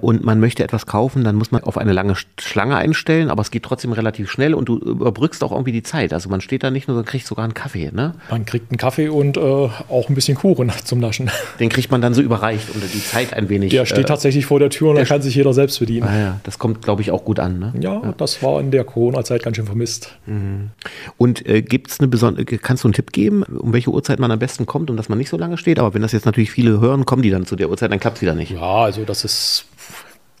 und 0.00 0.24
man 0.24 0.40
möchte 0.40 0.64
etwas 0.64 0.86
kaufen, 0.86 1.22
dann 1.22 1.36
muss 1.36 1.52
man 1.52 1.62
auf 1.62 1.78
eine 1.78 1.92
lange 1.92 2.14
Schlange 2.40 2.76
einstellen, 2.76 3.30
aber 3.30 3.42
es 3.42 3.52
geht 3.52 3.62
trotzdem 3.62 3.92
relativ 3.92 4.28
schnell 4.28 4.52
und 4.52 4.68
du 4.68 4.76
überbrückst 4.76 5.44
auch 5.44 5.52
irgendwie 5.52 5.70
die 5.70 5.84
Zeit. 5.84 6.12
Also 6.12 6.28
man 6.28 6.40
steht 6.40 6.64
da 6.64 6.70
nicht 6.72 6.88
nur, 6.88 6.96
man 6.96 7.04
kriegt 7.04 7.26
sogar 7.26 7.44
einen 7.44 7.54
Kaffee, 7.54 7.90
ne? 7.92 8.14
Man 8.28 8.44
kriegt 8.44 8.72
einen 8.72 8.78
Kaffee 8.78 9.08
und 9.08 9.36
äh, 9.36 9.40
auch 9.40 10.08
ein 10.08 10.16
bisschen 10.16 10.36
Kuchen 10.36 10.72
zum 10.84 10.98
Naschen. 10.98 11.30
Den 11.60 11.68
kriegt 11.68 11.92
man 11.92 12.00
dann 12.00 12.12
so 12.12 12.22
überreicht 12.22 12.74
und 12.74 12.82
die 12.82 13.04
Zeit 13.04 13.32
ein 13.34 13.48
wenig. 13.48 13.70
Der 13.70 13.86
steht 13.86 13.98
äh, 14.00 14.04
tatsächlich 14.04 14.46
vor 14.46 14.58
der 14.58 14.70
Tür 14.70 14.90
und 14.90 14.96
da 14.96 15.04
kann 15.04 15.22
sich 15.22 15.36
jeder 15.36 15.54
selbst 15.54 15.78
bedienen. 15.78 16.08
Ah 16.08 16.18
ja, 16.18 16.40
das 16.42 16.58
kommt, 16.58 16.82
glaube 16.82 17.02
ich, 17.02 17.12
auch 17.12 17.24
gut 17.24 17.38
an, 17.38 17.60
ne? 17.60 17.72
Ja, 17.80 17.94
ja. 17.94 18.14
das 18.16 18.42
war 18.42 18.60
in 18.60 18.72
der 18.72 18.82
Corona-Zeit 18.82 19.44
ganz 19.44 19.56
schön 19.56 19.66
vermisst. 19.66 20.16
Mhm. 20.26 20.70
Und 21.16 21.46
äh, 21.48 21.62
gibt 21.62 21.92
es 21.92 22.00
eine 22.00 22.08
besondere, 22.08 22.44
kannst 22.44 22.82
du 22.82 22.88
einen 22.88 22.94
Tipp 22.94 23.12
geben, 23.12 23.44
um 23.44 23.72
welche 23.72 23.90
Uhrzeit 23.90 24.18
man 24.18 24.32
am 24.32 24.40
besten 24.40 24.66
kommt 24.66 24.90
und 24.90 24.96
dass 24.96 25.08
man 25.08 25.18
nicht 25.18 25.28
so 25.28 25.36
lange 25.36 25.56
steht? 25.56 25.78
Aber 25.78 25.94
wenn 25.94 26.02
das 26.02 26.10
jetzt 26.10 26.26
natürlich 26.26 26.50
viele 26.50 26.80
hören, 26.80 27.06
kommen 27.06 27.22
die 27.22 27.30
dann 27.30 27.46
zu 27.46 27.54
der 27.54 27.70
Uhrzeit, 27.70 27.92
dann 27.92 28.00
klappt 28.00 28.16
es 28.16 28.22
wieder 28.22 28.34
nicht. 28.34 28.50
Ja, 28.50 28.82
also 28.82 29.04
das 29.04 29.24
ist 29.24 29.66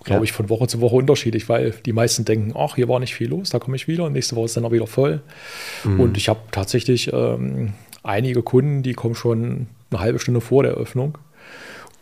glaube 0.04 0.24
ich, 0.24 0.32
von 0.32 0.48
Woche 0.48 0.66
zu 0.66 0.80
Woche 0.80 0.96
unterschiedlich, 0.96 1.48
weil 1.48 1.74
die 1.84 1.92
meisten 1.92 2.24
denken, 2.24 2.54
ach, 2.56 2.76
hier 2.76 2.88
war 2.88 3.00
nicht 3.00 3.14
viel 3.14 3.28
los, 3.28 3.50
da 3.50 3.58
komme 3.58 3.76
ich 3.76 3.88
wieder 3.88 4.04
und 4.04 4.12
nächste 4.12 4.36
Woche 4.36 4.46
ist 4.46 4.56
dann 4.56 4.64
auch 4.64 4.72
wieder 4.72 4.86
voll. 4.86 5.22
Mhm. 5.82 6.00
Und 6.00 6.16
ich 6.16 6.28
habe 6.28 6.40
tatsächlich 6.50 7.12
ähm, 7.12 7.72
einige 8.02 8.42
Kunden, 8.42 8.82
die 8.82 8.92
kommen 8.92 9.14
schon 9.14 9.66
eine 9.90 10.00
halbe 10.00 10.18
Stunde 10.18 10.40
vor 10.40 10.62
der 10.62 10.72
Öffnung. 10.72 11.18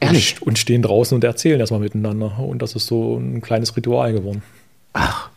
Ehrlich? 0.01 0.41
Und, 0.41 0.49
und 0.49 0.59
stehen 0.59 0.83
draußen 0.83 1.15
und 1.15 1.23
erzählen 1.25 1.61
erstmal 1.61 1.81
miteinander. 1.81 2.39
Und 2.41 2.61
das 2.61 2.75
ist 2.75 2.87
so 2.87 3.17
ein 3.17 3.41
kleines 3.41 3.77
Ritual 3.77 4.13
geworden. 4.13 4.43
Ach, 4.95 5.31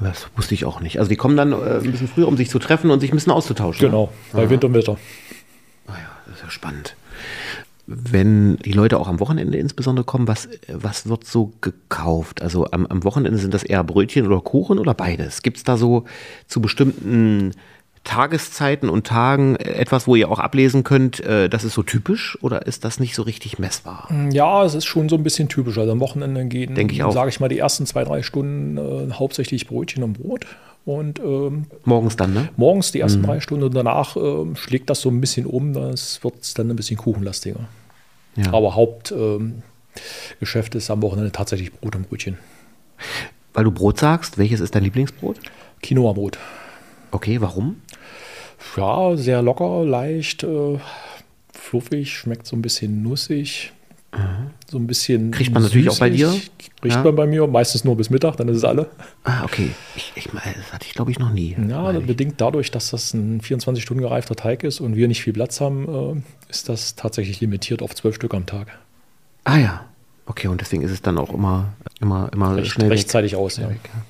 das 0.00 0.28
wusste 0.36 0.54
ich 0.54 0.64
auch 0.64 0.80
nicht. 0.80 0.98
Also 0.98 1.08
die 1.08 1.16
kommen 1.16 1.36
dann 1.36 1.52
äh, 1.52 1.78
ein 1.82 1.92
bisschen 1.92 2.08
früher, 2.08 2.26
um 2.26 2.36
sich 2.36 2.50
zu 2.50 2.58
treffen 2.58 2.90
und 2.90 3.00
sich 3.00 3.12
ein 3.12 3.16
bisschen 3.16 3.32
auszutauschen. 3.32 3.86
Genau, 3.86 4.06
ne? 4.32 4.40
bei 4.40 4.50
Wind 4.50 4.64
und 4.64 4.74
Wetter. 4.74 4.98
Ah 5.86 5.92
ja, 5.92 6.10
das 6.26 6.36
ist 6.36 6.42
ja 6.42 6.50
spannend 6.50 6.96
wenn 7.90 8.56
die 8.58 8.72
Leute 8.72 8.98
auch 9.00 9.08
am 9.08 9.18
Wochenende 9.18 9.56
insbesondere 9.56 10.04
kommen, 10.04 10.28
was, 10.28 10.46
was 10.70 11.08
wird 11.08 11.24
so 11.24 11.52
gekauft? 11.62 12.42
Also 12.42 12.70
am, 12.70 12.84
am 12.84 13.02
Wochenende 13.02 13.38
sind 13.38 13.54
das 13.54 13.62
eher 13.62 13.82
Brötchen 13.82 14.26
oder 14.26 14.40
Kuchen 14.40 14.78
oder 14.78 14.92
beides? 14.92 15.40
Gibt 15.42 15.56
es 15.56 15.64
da 15.64 15.78
so 15.78 16.04
zu 16.46 16.60
bestimmten 16.60 17.52
Tageszeiten 18.04 18.90
und 18.90 19.06
Tagen 19.06 19.56
etwas, 19.56 20.06
wo 20.06 20.16
ihr 20.16 20.30
auch 20.30 20.38
ablesen 20.38 20.84
könnt, 20.84 21.20
äh, 21.20 21.48
das 21.48 21.64
ist 21.64 21.74
so 21.74 21.82
typisch 21.82 22.38
oder 22.42 22.66
ist 22.66 22.84
das 22.84 23.00
nicht 23.00 23.14
so 23.14 23.22
richtig 23.22 23.58
messbar? 23.58 24.08
Ja, 24.32 24.64
es 24.64 24.74
ist 24.74 24.84
schon 24.84 25.08
so 25.08 25.16
ein 25.16 25.22
bisschen 25.22 25.48
typisch. 25.48 25.78
Also 25.78 25.90
am 25.90 26.00
Wochenende 26.00 26.44
gehen, 26.44 26.74
sage 27.10 27.30
ich 27.30 27.40
mal, 27.40 27.48
die 27.48 27.58
ersten 27.58 27.86
zwei, 27.86 28.04
drei 28.04 28.22
Stunden 28.22 28.76
äh, 28.76 29.12
hauptsächlich 29.14 29.66
Brötchen 29.66 30.02
und 30.02 30.14
Brot. 30.14 30.46
Und 30.88 31.18
ähm, 31.18 31.66
morgens 31.84 32.16
dann, 32.16 32.32
ne? 32.32 32.48
Morgens 32.56 32.92
die 32.92 33.00
ersten 33.00 33.20
mhm. 33.20 33.26
drei 33.26 33.40
Stunden 33.40 33.64
und 33.64 33.74
danach 33.74 34.16
äh, 34.16 34.56
schlägt 34.56 34.88
das 34.88 35.02
so 35.02 35.10
ein 35.10 35.20
bisschen 35.20 35.44
um. 35.44 35.74
Das 35.74 36.24
wird 36.24 36.58
dann 36.58 36.70
ein 36.70 36.76
bisschen 36.76 36.96
kuchenlastiger. 36.96 37.68
Ja. 38.36 38.54
Aber 38.54 38.74
Hauptgeschäft 38.74 40.74
ähm, 40.74 40.78
ist 40.78 40.90
am 40.90 41.02
Wochenende 41.02 41.30
tatsächlich 41.30 41.74
Brot 41.74 41.94
und 41.94 42.08
Brötchen. 42.08 42.38
Weil 43.52 43.64
du 43.64 43.70
Brot 43.70 43.98
sagst, 43.98 44.38
welches 44.38 44.60
ist 44.60 44.74
dein 44.74 44.82
Lieblingsbrot? 44.82 45.38
Quinoa-Brot. 45.82 46.38
Okay, 47.10 47.38
warum? 47.42 47.82
Ja, 48.74 49.14
sehr 49.18 49.42
locker, 49.42 49.84
leicht, 49.84 50.42
äh, 50.42 50.78
fluffig, 51.52 52.16
schmeckt 52.16 52.46
so 52.46 52.56
ein 52.56 52.62
bisschen 52.62 53.02
nussig. 53.02 53.74
So 54.70 54.78
ein 54.78 54.86
bisschen. 54.86 55.30
Kriegt 55.30 55.52
man 55.52 55.62
natürlich 55.62 55.88
auch 55.88 55.98
bei 55.98 56.10
dir? 56.10 56.30
Riecht 56.30 56.96
ja. 56.96 57.02
man 57.02 57.16
bei 57.16 57.26
mir, 57.26 57.46
meistens 57.46 57.84
nur 57.84 57.96
bis 57.96 58.10
Mittag, 58.10 58.36
dann 58.36 58.48
ist 58.48 58.58
es 58.58 58.64
alle. 58.64 58.88
Ah, 59.24 59.44
okay. 59.44 59.70
Ich, 59.96 60.12
ich, 60.14 60.28
das 60.32 60.72
hatte 60.72 60.86
ich, 60.86 60.94
glaube 60.94 61.10
ich, 61.10 61.18
noch 61.18 61.32
nie. 61.32 61.56
Ja, 61.68 61.92
bedingt 61.92 62.40
dadurch, 62.40 62.70
dass 62.70 62.90
das 62.90 63.14
ein 63.14 63.40
24 63.40 63.82
Stunden 63.82 64.02
gereifter 64.02 64.36
Teig 64.36 64.64
ist 64.64 64.80
und 64.80 64.94
wir 64.94 65.08
nicht 65.08 65.22
viel 65.22 65.32
Platz 65.32 65.60
haben, 65.60 65.88
äh, 66.16 66.50
ist 66.50 66.68
das 66.68 66.94
tatsächlich 66.94 67.40
limitiert 67.40 67.82
auf 67.82 67.94
zwölf 67.94 68.14
Stück 68.14 68.34
am 68.34 68.46
Tag. 68.46 68.78
Ah 69.44 69.58
ja. 69.58 69.84
Okay, 70.26 70.48
und 70.48 70.60
deswegen 70.60 70.82
ist 70.82 70.90
es 70.90 71.00
dann 71.00 71.16
auch 71.16 71.32
immer, 71.32 71.72
immer, 72.00 72.30
immer 72.32 72.56
Recht, 72.56 72.72
schnell. 72.72 72.88
Rechtzeitig 72.88 73.32
weg. 73.32 73.38
aus, 73.38 73.56
ja. 73.56 73.70
Weg, 73.70 73.80
ja. 73.84 74.02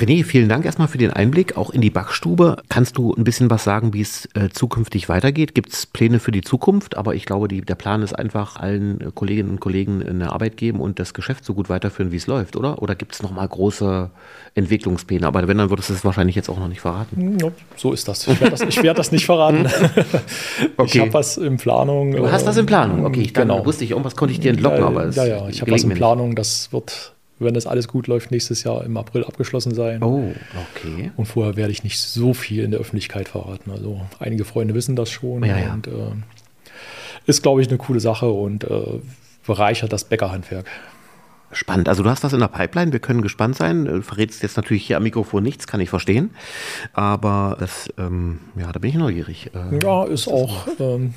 René, 0.00 0.22
vielen 0.22 0.48
Dank 0.48 0.64
erstmal 0.64 0.86
für 0.86 0.98
den 0.98 1.12
Einblick, 1.12 1.56
auch 1.56 1.70
in 1.70 1.80
die 1.80 1.90
Backstube. 1.90 2.62
Kannst 2.68 2.96
du 2.98 3.12
ein 3.14 3.24
bisschen 3.24 3.50
was 3.50 3.64
sagen, 3.64 3.94
wie 3.94 4.00
es 4.00 4.28
äh, 4.34 4.48
zukünftig 4.48 5.08
weitergeht? 5.08 5.56
Gibt 5.56 5.72
es 5.72 5.86
Pläne 5.86 6.20
für 6.20 6.30
die 6.30 6.42
Zukunft? 6.42 6.96
Aber 6.96 7.16
ich 7.16 7.26
glaube, 7.26 7.48
die, 7.48 7.62
der 7.62 7.74
Plan 7.74 8.02
ist 8.02 8.12
einfach, 8.12 8.56
allen 8.56 9.00
äh, 9.00 9.10
Kolleginnen 9.12 9.50
und 9.50 9.60
Kollegen 9.60 10.00
eine 10.06 10.32
Arbeit 10.32 10.56
geben 10.56 10.78
und 10.80 11.00
das 11.00 11.14
Geschäft 11.14 11.44
so 11.44 11.52
gut 11.52 11.68
weiterführen, 11.68 12.12
wie 12.12 12.16
es 12.16 12.28
läuft, 12.28 12.54
oder? 12.54 12.80
Oder 12.80 12.94
gibt 12.94 13.14
es 13.14 13.22
nochmal 13.22 13.48
große 13.48 14.10
Entwicklungspläne? 14.54 15.26
Aber 15.26 15.48
wenn, 15.48 15.58
dann 15.58 15.70
würdest 15.70 15.90
du 15.90 15.94
es 15.94 16.04
wahrscheinlich 16.04 16.36
jetzt 16.36 16.48
auch 16.48 16.58
noch 16.58 16.68
nicht 16.68 16.80
verraten. 16.80 17.36
Ja, 17.40 17.50
so 17.76 17.92
ist 17.92 18.06
das. 18.06 18.28
Ich 18.28 18.40
werde 18.40 18.56
das, 18.56 18.82
werd 18.82 18.98
das 18.98 19.10
nicht 19.10 19.26
verraten. 19.26 19.66
okay. 20.76 20.90
Ich 20.94 21.00
habe 21.00 21.12
was 21.12 21.38
in 21.38 21.56
Planung. 21.56 22.12
Du 22.12 22.30
hast 22.30 22.46
was 22.46 22.56
in 22.56 22.66
Planung? 22.66 23.04
Okay, 23.04 23.22
ich 23.22 23.34
genau. 23.34 23.66
wusste 23.66 23.82
ich, 23.82 23.90
irgendwas 23.90 24.14
konnte 24.14 24.32
ich 24.32 24.38
dir 24.38 24.52
entlocken, 24.52 24.84
aber 24.84 25.06
es 25.06 25.16
Ja, 25.16 25.26
ja, 25.26 25.48
ich 25.48 25.60
habe 25.60 25.72
was 25.72 25.82
in 25.82 25.90
Planung, 25.90 26.36
das 26.36 26.72
wird 26.72 27.14
wenn 27.38 27.54
das 27.54 27.66
alles 27.66 27.88
gut 27.88 28.06
läuft, 28.06 28.30
nächstes 28.30 28.64
Jahr 28.64 28.84
im 28.84 28.96
April 28.96 29.24
abgeschlossen 29.24 29.74
sein. 29.74 30.02
Oh, 30.02 30.32
okay. 30.74 31.12
Und 31.16 31.26
vorher 31.26 31.56
werde 31.56 31.72
ich 31.72 31.84
nicht 31.84 32.00
so 32.00 32.34
viel 32.34 32.64
in 32.64 32.70
der 32.70 32.80
Öffentlichkeit 32.80 33.28
verraten. 33.28 33.70
Also 33.70 34.00
einige 34.18 34.44
Freunde 34.44 34.74
wissen 34.74 34.96
das 34.96 35.10
schon 35.10 35.44
ja, 35.44 35.58
ja. 35.58 35.72
und 35.72 35.86
äh, 35.86 35.90
ist, 37.26 37.42
glaube 37.42 37.62
ich, 37.62 37.68
eine 37.68 37.78
coole 37.78 38.00
Sache 38.00 38.28
und 38.28 38.64
äh, 38.64 39.00
bereichert 39.46 39.92
das 39.92 40.04
Bäckerhandwerk. 40.04 40.66
Spannend. 41.52 41.88
Also 41.88 42.02
du 42.02 42.10
hast 42.10 42.24
was 42.24 42.34
in 42.34 42.40
der 42.40 42.48
Pipeline, 42.48 42.92
wir 42.92 43.00
können 43.00 43.22
gespannt 43.22 43.56
sein. 43.56 43.86
Du 43.86 44.02
verrätst 44.02 44.42
jetzt 44.42 44.56
natürlich 44.58 44.86
hier 44.86 44.98
am 44.98 45.02
Mikrofon 45.02 45.42
nichts, 45.42 45.66
kann 45.66 45.80
ich 45.80 45.88
verstehen. 45.88 46.30
Aber 46.92 47.56
das, 47.58 47.88
ähm, 47.96 48.40
ja, 48.58 48.70
da 48.70 48.78
bin 48.78 48.90
ich 48.90 48.96
neugierig. 48.96 49.50
Äh, 49.54 49.78
ja, 49.82 50.04
ist 50.04 50.28
auch. 50.28 50.66
Ähm, 50.78 51.14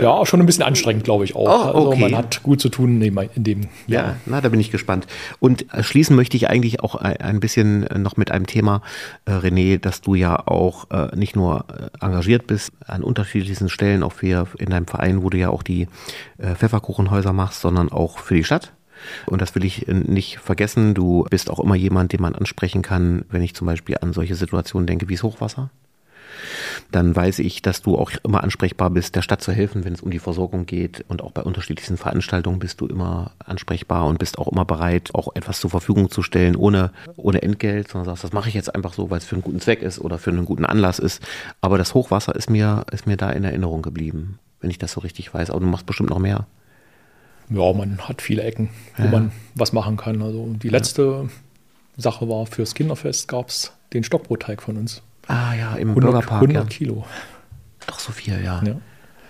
ja, 0.00 0.24
schon 0.26 0.40
ein 0.40 0.46
bisschen 0.46 0.64
anstrengend, 0.64 1.04
glaube 1.04 1.24
ich 1.24 1.34
auch. 1.34 1.74
Oh, 1.74 1.86
okay. 1.86 1.88
Also 1.92 1.96
man 1.96 2.16
hat 2.16 2.42
gut 2.42 2.60
zu 2.60 2.68
tun 2.68 3.00
in 3.00 3.44
dem. 3.44 3.62
Ja, 3.86 4.00
ja, 4.00 4.16
na, 4.26 4.40
da 4.40 4.48
bin 4.48 4.60
ich 4.60 4.70
gespannt. 4.70 5.06
Und 5.40 5.66
schließen 5.80 6.16
möchte 6.16 6.36
ich 6.36 6.48
eigentlich 6.48 6.80
auch 6.80 6.94
ein 6.96 7.40
bisschen 7.40 7.86
noch 7.96 8.16
mit 8.16 8.30
einem 8.30 8.46
Thema, 8.46 8.82
äh, 9.24 9.32
René, 9.32 9.78
dass 9.78 10.00
du 10.00 10.14
ja 10.14 10.46
auch 10.46 10.90
äh, 10.90 11.14
nicht 11.16 11.36
nur 11.36 11.66
äh, 11.68 12.04
engagiert 12.04 12.46
bist 12.46 12.72
an 12.86 13.02
unterschiedlichsten 13.02 13.68
Stellen, 13.68 14.02
auch 14.02 14.12
für 14.12 14.46
in 14.58 14.70
deinem 14.70 14.86
Verein, 14.86 15.22
wo 15.22 15.30
du 15.30 15.38
ja 15.38 15.50
auch 15.50 15.62
die 15.62 15.88
Pfefferkuchenhäuser 16.38 17.32
machst, 17.32 17.60
sondern 17.60 17.90
auch 17.90 18.18
für 18.18 18.34
die 18.34 18.44
Stadt. 18.44 18.72
Und 19.26 19.42
das 19.42 19.54
will 19.54 19.64
ich 19.64 19.86
nicht 19.88 20.38
vergessen. 20.38 20.94
Du 20.94 21.26
bist 21.28 21.50
auch 21.50 21.60
immer 21.60 21.74
jemand, 21.74 22.12
den 22.12 22.22
man 22.22 22.34
ansprechen 22.34 22.82
kann, 22.82 23.24
wenn 23.30 23.42
ich 23.42 23.54
zum 23.54 23.66
Beispiel 23.66 23.96
an 24.00 24.12
solche 24.12 24.34
Situationen 24.34 24.86
denke 24.86 25.08
wie 25.08 25.14
das 25.14 25.22
Hochwasser 25.22 25.70
dann 26.90 27.14
weiß 27.14 27.38
ich, 27.40 27.62
dass 27.62 27.82
du 27.82 27.96
auch 27.96 28.10
immer 28.24 28.42
ansprechbar 28.42 28.90
bist, 28.90 29.16
der 29.16 29.22
Stadt 29.22 29.42
zu 29.42 29.52
helfen, 29.52 29.84
wenn 29.84 29.92
es 29.92 30.00
um 30.00 30.10
die 30.10 30.18
Versorgung 30.18 30.66
geht. 30.66 31.04
Und 31.08 31.22
auch 31.22 31.32
bei 31.32 31.42
unterschiedlichsten 31.42 31.96
Veranstaltungen 31.96 32.58
bist 32.58 32.80
du 32.80 32.86
immer 32.86 33.32
ansprechbar 33.44 34.06
und 34.06 34.18
bist 34.18 34.38
auch 34.38 34.48
immer 34.48 34.64
bereit, 34.64 35.10
auch 35.14 35.34
etwas 35.34 35.60
zur 35.60 35.70
Verfügung 35.70 36.10
zu 36.10 36.22
stellen, 36.22 36.56
ohne, 36.56 36.92
ohne 37.16 37.42
Entgelt, 37.42 37.88
sondern 37.88 38.06
sagst, 38.06 38.24
das 38.24 38.32
mache 38.32 38.48
ich 38.48 38.54
jetzt 38.54 38.74
einfach 38.74 38.92
so, 38.92 39.10
weil 39.10 39.18
es 39.18 39.24
für 39.24 39.36
einen 39.36 39.42
guten 39.42 39.60
Zweck 39.60 39.82
ist 39.82 39.98
oder 39.98 40.18
für 40.18 40.30
einen 40.30 40.44
guten 40.44 40.64
Anlass 40.64 40.98
ist. 40.98 41.22
Aber 41.60 41.78
das 41.78 41.94
Hochwasser 41.94 42.34
ist 42.34 42.50
mir, 42.50 42.84
ist 42.92 43.06
mir 43.06 43.16
da 43.16 43.30
in 43.30 43.44
Erinnerung 43.44 43.82
geblieben, 43.82 44.38
wenn 44.60 44.70
ich 44.70 44.78
das 44.78 44.92
so 44.92 45.00
richtig 45.00 45.32
weiß. 45.32 45.50
Aber 45.50 45.60
du 45.60 45.66
machst 45.66 45.86
bestimmt 45.86 46.10
noch 46.10 46.18
mehr. 46.18 46.46
Ja, 47.50 47.72
man 47.72 47.98
hat 48.08 48.22
viele 48.22 48.42
Ecken, 48.42 48.70
wo 48.96 49.04
ja. 49.04 49.10
man 49.10 49.32
was 49.54 49.72
machen 49.72 49.96
kann. 49.96 50.22
Also 50.22 50.54
die 50.54 50.68
letzte 50.68 51.02
ja. 51.02 51.28
Sache 51.96 52.28
war 52.28 52.46
fürs 52.46 52.74
Kinderfest 52.74 53.28
gab 53.28 53.48
es 53.48 53.72
den 53.92 54.04
Stockbrotteig 54.04 54.62
von 54.62 54.76
uns. 54.76 55.02
Ah 55.26 55.54
ja, 55.54 55.74
im 55.74 55.90
100, 55.90 55.94
Bürgerpark. 55.94 56.42
100 56.42 56.64
ja. 56.64 56.68
Kilo. 56.68 57.06
Doch 57.86 57.98
so 57.98 58.12
viel, 58.12 58.42
ja. 58.42 58.62
ja. 58.62 58.76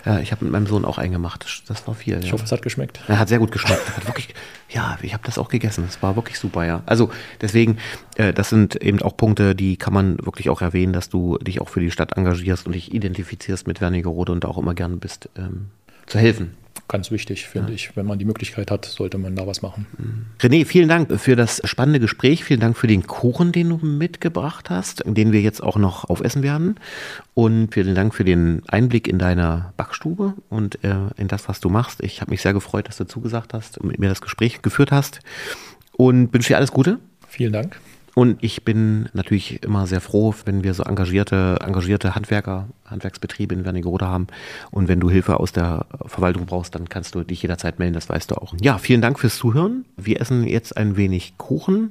Ja, 0.04 0.18
ich 0.18 0.32
habe 0.32 0.44
mit 0.44 0.52
meinem 0.52 0.66
Sohn 0.66 0.84
auch 0.84 0.98
eingemacht. 0.98 1.62
Das, 1.68 1.86
war 1.86 1.94
viel. 1.94 2.18
Ich 2.18 2.26
ja. 2.26 2.32
hoffe, 2.32 2.44
es 2.44 2.50
hat 2.50 2.62
geschmeckt. 2.62 3.00
Er 3.06 3.20
hat 3.20 3.28
sehr 3.28 3.38
gut 3.38 3.52
geschmeckt. 3.52 3.96
Hat 3.96 4.06
wirklich, 4.06 4.34
ja, 4.68 4.98
ich 5.00 5.12
habe 5.14 5.22
das 5.24 5.38
auch 5.38 5.48
gegessen. 5.48 5.84
Es 5.88 6.02
war 6.02 6.16
wirklich 6.16 6.38
super, 6.38 6.66
ja. 6.66 6.82
Also 6.86 7.10
deswegen, 7.40 7.78
äh, 8.16 8.32
das 8.32 8.48
sind 8.48 8.74
eben 8.76 9.00
auch 9.00 9.16
Punkte, 9.16 9.54
die 9.54 9.76
kann 9.76 9.94
man 9.94 10.18
wirklich 10.24 10.50
auch 10.50 10.60
erwähnen, 10.60 10.92
dass 10.92 11.08
du 11.08 11.38
dich 11.38 11.60
auch 11.60 11.68
für 11.68 11.80
die 11.80 11.90
Stadt 11.92 12.16
engagierst 12.16 12.66
und 12.66 12.72
dich 12.72 12.92
identifizierst 12.92 13.68
mit 13.68 13.80
Wernigerode 13.80 14.32
und 14.32 14.42
da 14.42 14.48
auch 14.48 14.58
immer 14.58 14.74
gerne 14.74 14.96
bist, 14.96 15.28
ähm, 15.36 15.68
zu 16.06 16.18
helfen. 16.18 16.56
Ganz 16.92 17.10
wichtig, 17.10 17.46
finde 17.48 17.70
Ja. 17.70 17.74
ich. 17.74 17.96
Wenn 17.96 18.04
man 18.04 18.18
die 18.18 18.26
Möglichkeit 18.26 18.70
hat, 18.70 18.84
sollte 18.84 19.16
man 19.16 19.34
da 19.34 19.46
was 19.46 19.62
machen. 19.62 19.86
René, 20.40 20.66
vielen 20.66 20.90
Dank 20.90 21.18
für 21.18 21.36
das 21.36 21.62
spannende 21.64 22.00
Gespräch. 22.00 22.44
Vielen 22.44 22.60
Dank 22.60 22.76
für 22.76 22.86
den 22.86 23.06
Kuchen, 23.06 23.50
den 23.50 23.70
du 23.70 23.78
mitgebracht 23.78 24.68
hast, 24.68 25.02
den 25.06 25.32
wir 25.32 25.40
jetzt 25.40 25.62
auch 25.62 25.76
noch 25.78 26.10
aufessen 26.10 26.42
werden. 26.42 26.74
Und 27.32 27.72
vielen 27.72 27.94
Dank 27.94 28.14
für 28.14 28.24
den 28.24 28.62
Einblick 28.68 29.08
in 29.08 29.18
deine 29.18 29.72
Backstube 29.78 30.34
und 30.50 30.84
äh, 30.84 30.94
in 31.16 31.28
das, 31.28 31.48
was 31.48 31.60
du 31.60 31.70
machst. 31.70 32.02
Ich 32.02 32.20
habe 32.20 32.30
mich 32.30 32.42
sehr 32.42 32.52
gefreut, 32.52 32.88
dass 32.88 32.98
du 32.98 33.04
zugesagt 33.06 33.54
hast 33.54 33.78
und 33.78 33.88
mit 33.88 33.98
mir 33.98 34.10
das 34.10 34.20
Gespräch 34.20 34.60
geführt 34.60 34.92
hast. 34.92 35.20
Und 35.92 36.30
wünsche 36.34 36.48
dir 36.48 36.58
alles 36.58 36.72
Gute. 36.72 36.98
Vielen 37.26 37.54
Dank. 37.54 37.80
Und 38.14 38.42
ich 38.44 38.62
bin 38.64 39.08
natürlich 39.14 39.62
immer 39.62 39.86
sehr 39.86 40.02
froh, 40.02 40.34
wenn 40.44 40.62
wir 40.62 40.74
so 40.74 40.82
engagierte, 40.82 41.56
engagierte 41.64 42.14
Handwerker, 42.14 42.68
Handwerksbetriebe 42.84 43.54
in 43.54 43.64
Wernigerode 43.64 44.06
haben. 44.06 44.26
Und 44.70 44.88
wenn 44.88 45.00
du 45.00 45.08
Hilfe 45.08 45.40
aus 45.40 45.52
der 45.52 45.86
Verwaltung 46.04 46.44
brauchst, 46.44 46.74
dann 46.74 46.88
kannst 46.90 47.14
du 47.14 47.24
dich 47.24 47.40
jederzeit 47.40 47.78
melden, 47.78 47.94
das 47.94 48.10
weißt 48.10 48.30
du 48.30 48.34
auch. 48.34 48.54
Ja, 48.60 48.76
vielen 48.76 49.00
Dank 49.00 49.18
fürs 49.18 49.36
Zuhören. 49.36 49.86
Wir 49.96 50.20
essen 50.20 50.46
jetzt 50.46 50.76
ein 50.76 50.96
wenig 50.98 51.34
Kuchen 51.38 51.90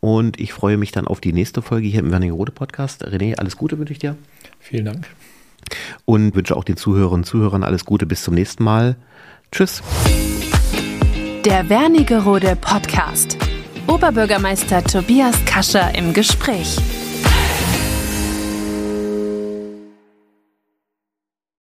und 0.00 0.40
ich 0.40 0.52
freue 0.52 0.76
mich 0.76 0.90
dann 0.90 1.06
auf 1.06 1.20
die 1.20 1.32
nächste 1.32 1.62
Folge 1.62 1.86
hier 1.86 2.00
im 2.00 2.10
Wernigerode 2.10 2.50
Podcast. 2.50 3.06
René, 3.06 3.36
alles 3.36 3.56
Gute 3.56 3.78
wünsche 3.78 3.92
ich 3.92 4.00
dir 4.00 4.16
Vielen 4.58 4.86
Dank. 4.86 5.06
und 6.04 6.34
wünsche 6.34 6.56
auch 6.56 6.64
den 6.64 6.76
Zuhörerinnen 6.78 7.20
und 7.20 7.24
Zuhörern 7.26 7.62
alles 7.62 7.84
Gute. 7.84 8.06
Bis 8.06 8.24
zum 8.24 8.34
nächsten 8.34 8.64
Mal. 8.64 8.96
Tschüss. 9.52 9.82
Der 11.44 11.68
Wernigerode 11.68 12.56
Podcast. 12.56 13.38
Oberbürgermeister 13.90 14.84
Tobias 14.84 15.34
Kascher 15.44 15.92
im 15.96 16.12
Gespräch. 16.12 16.76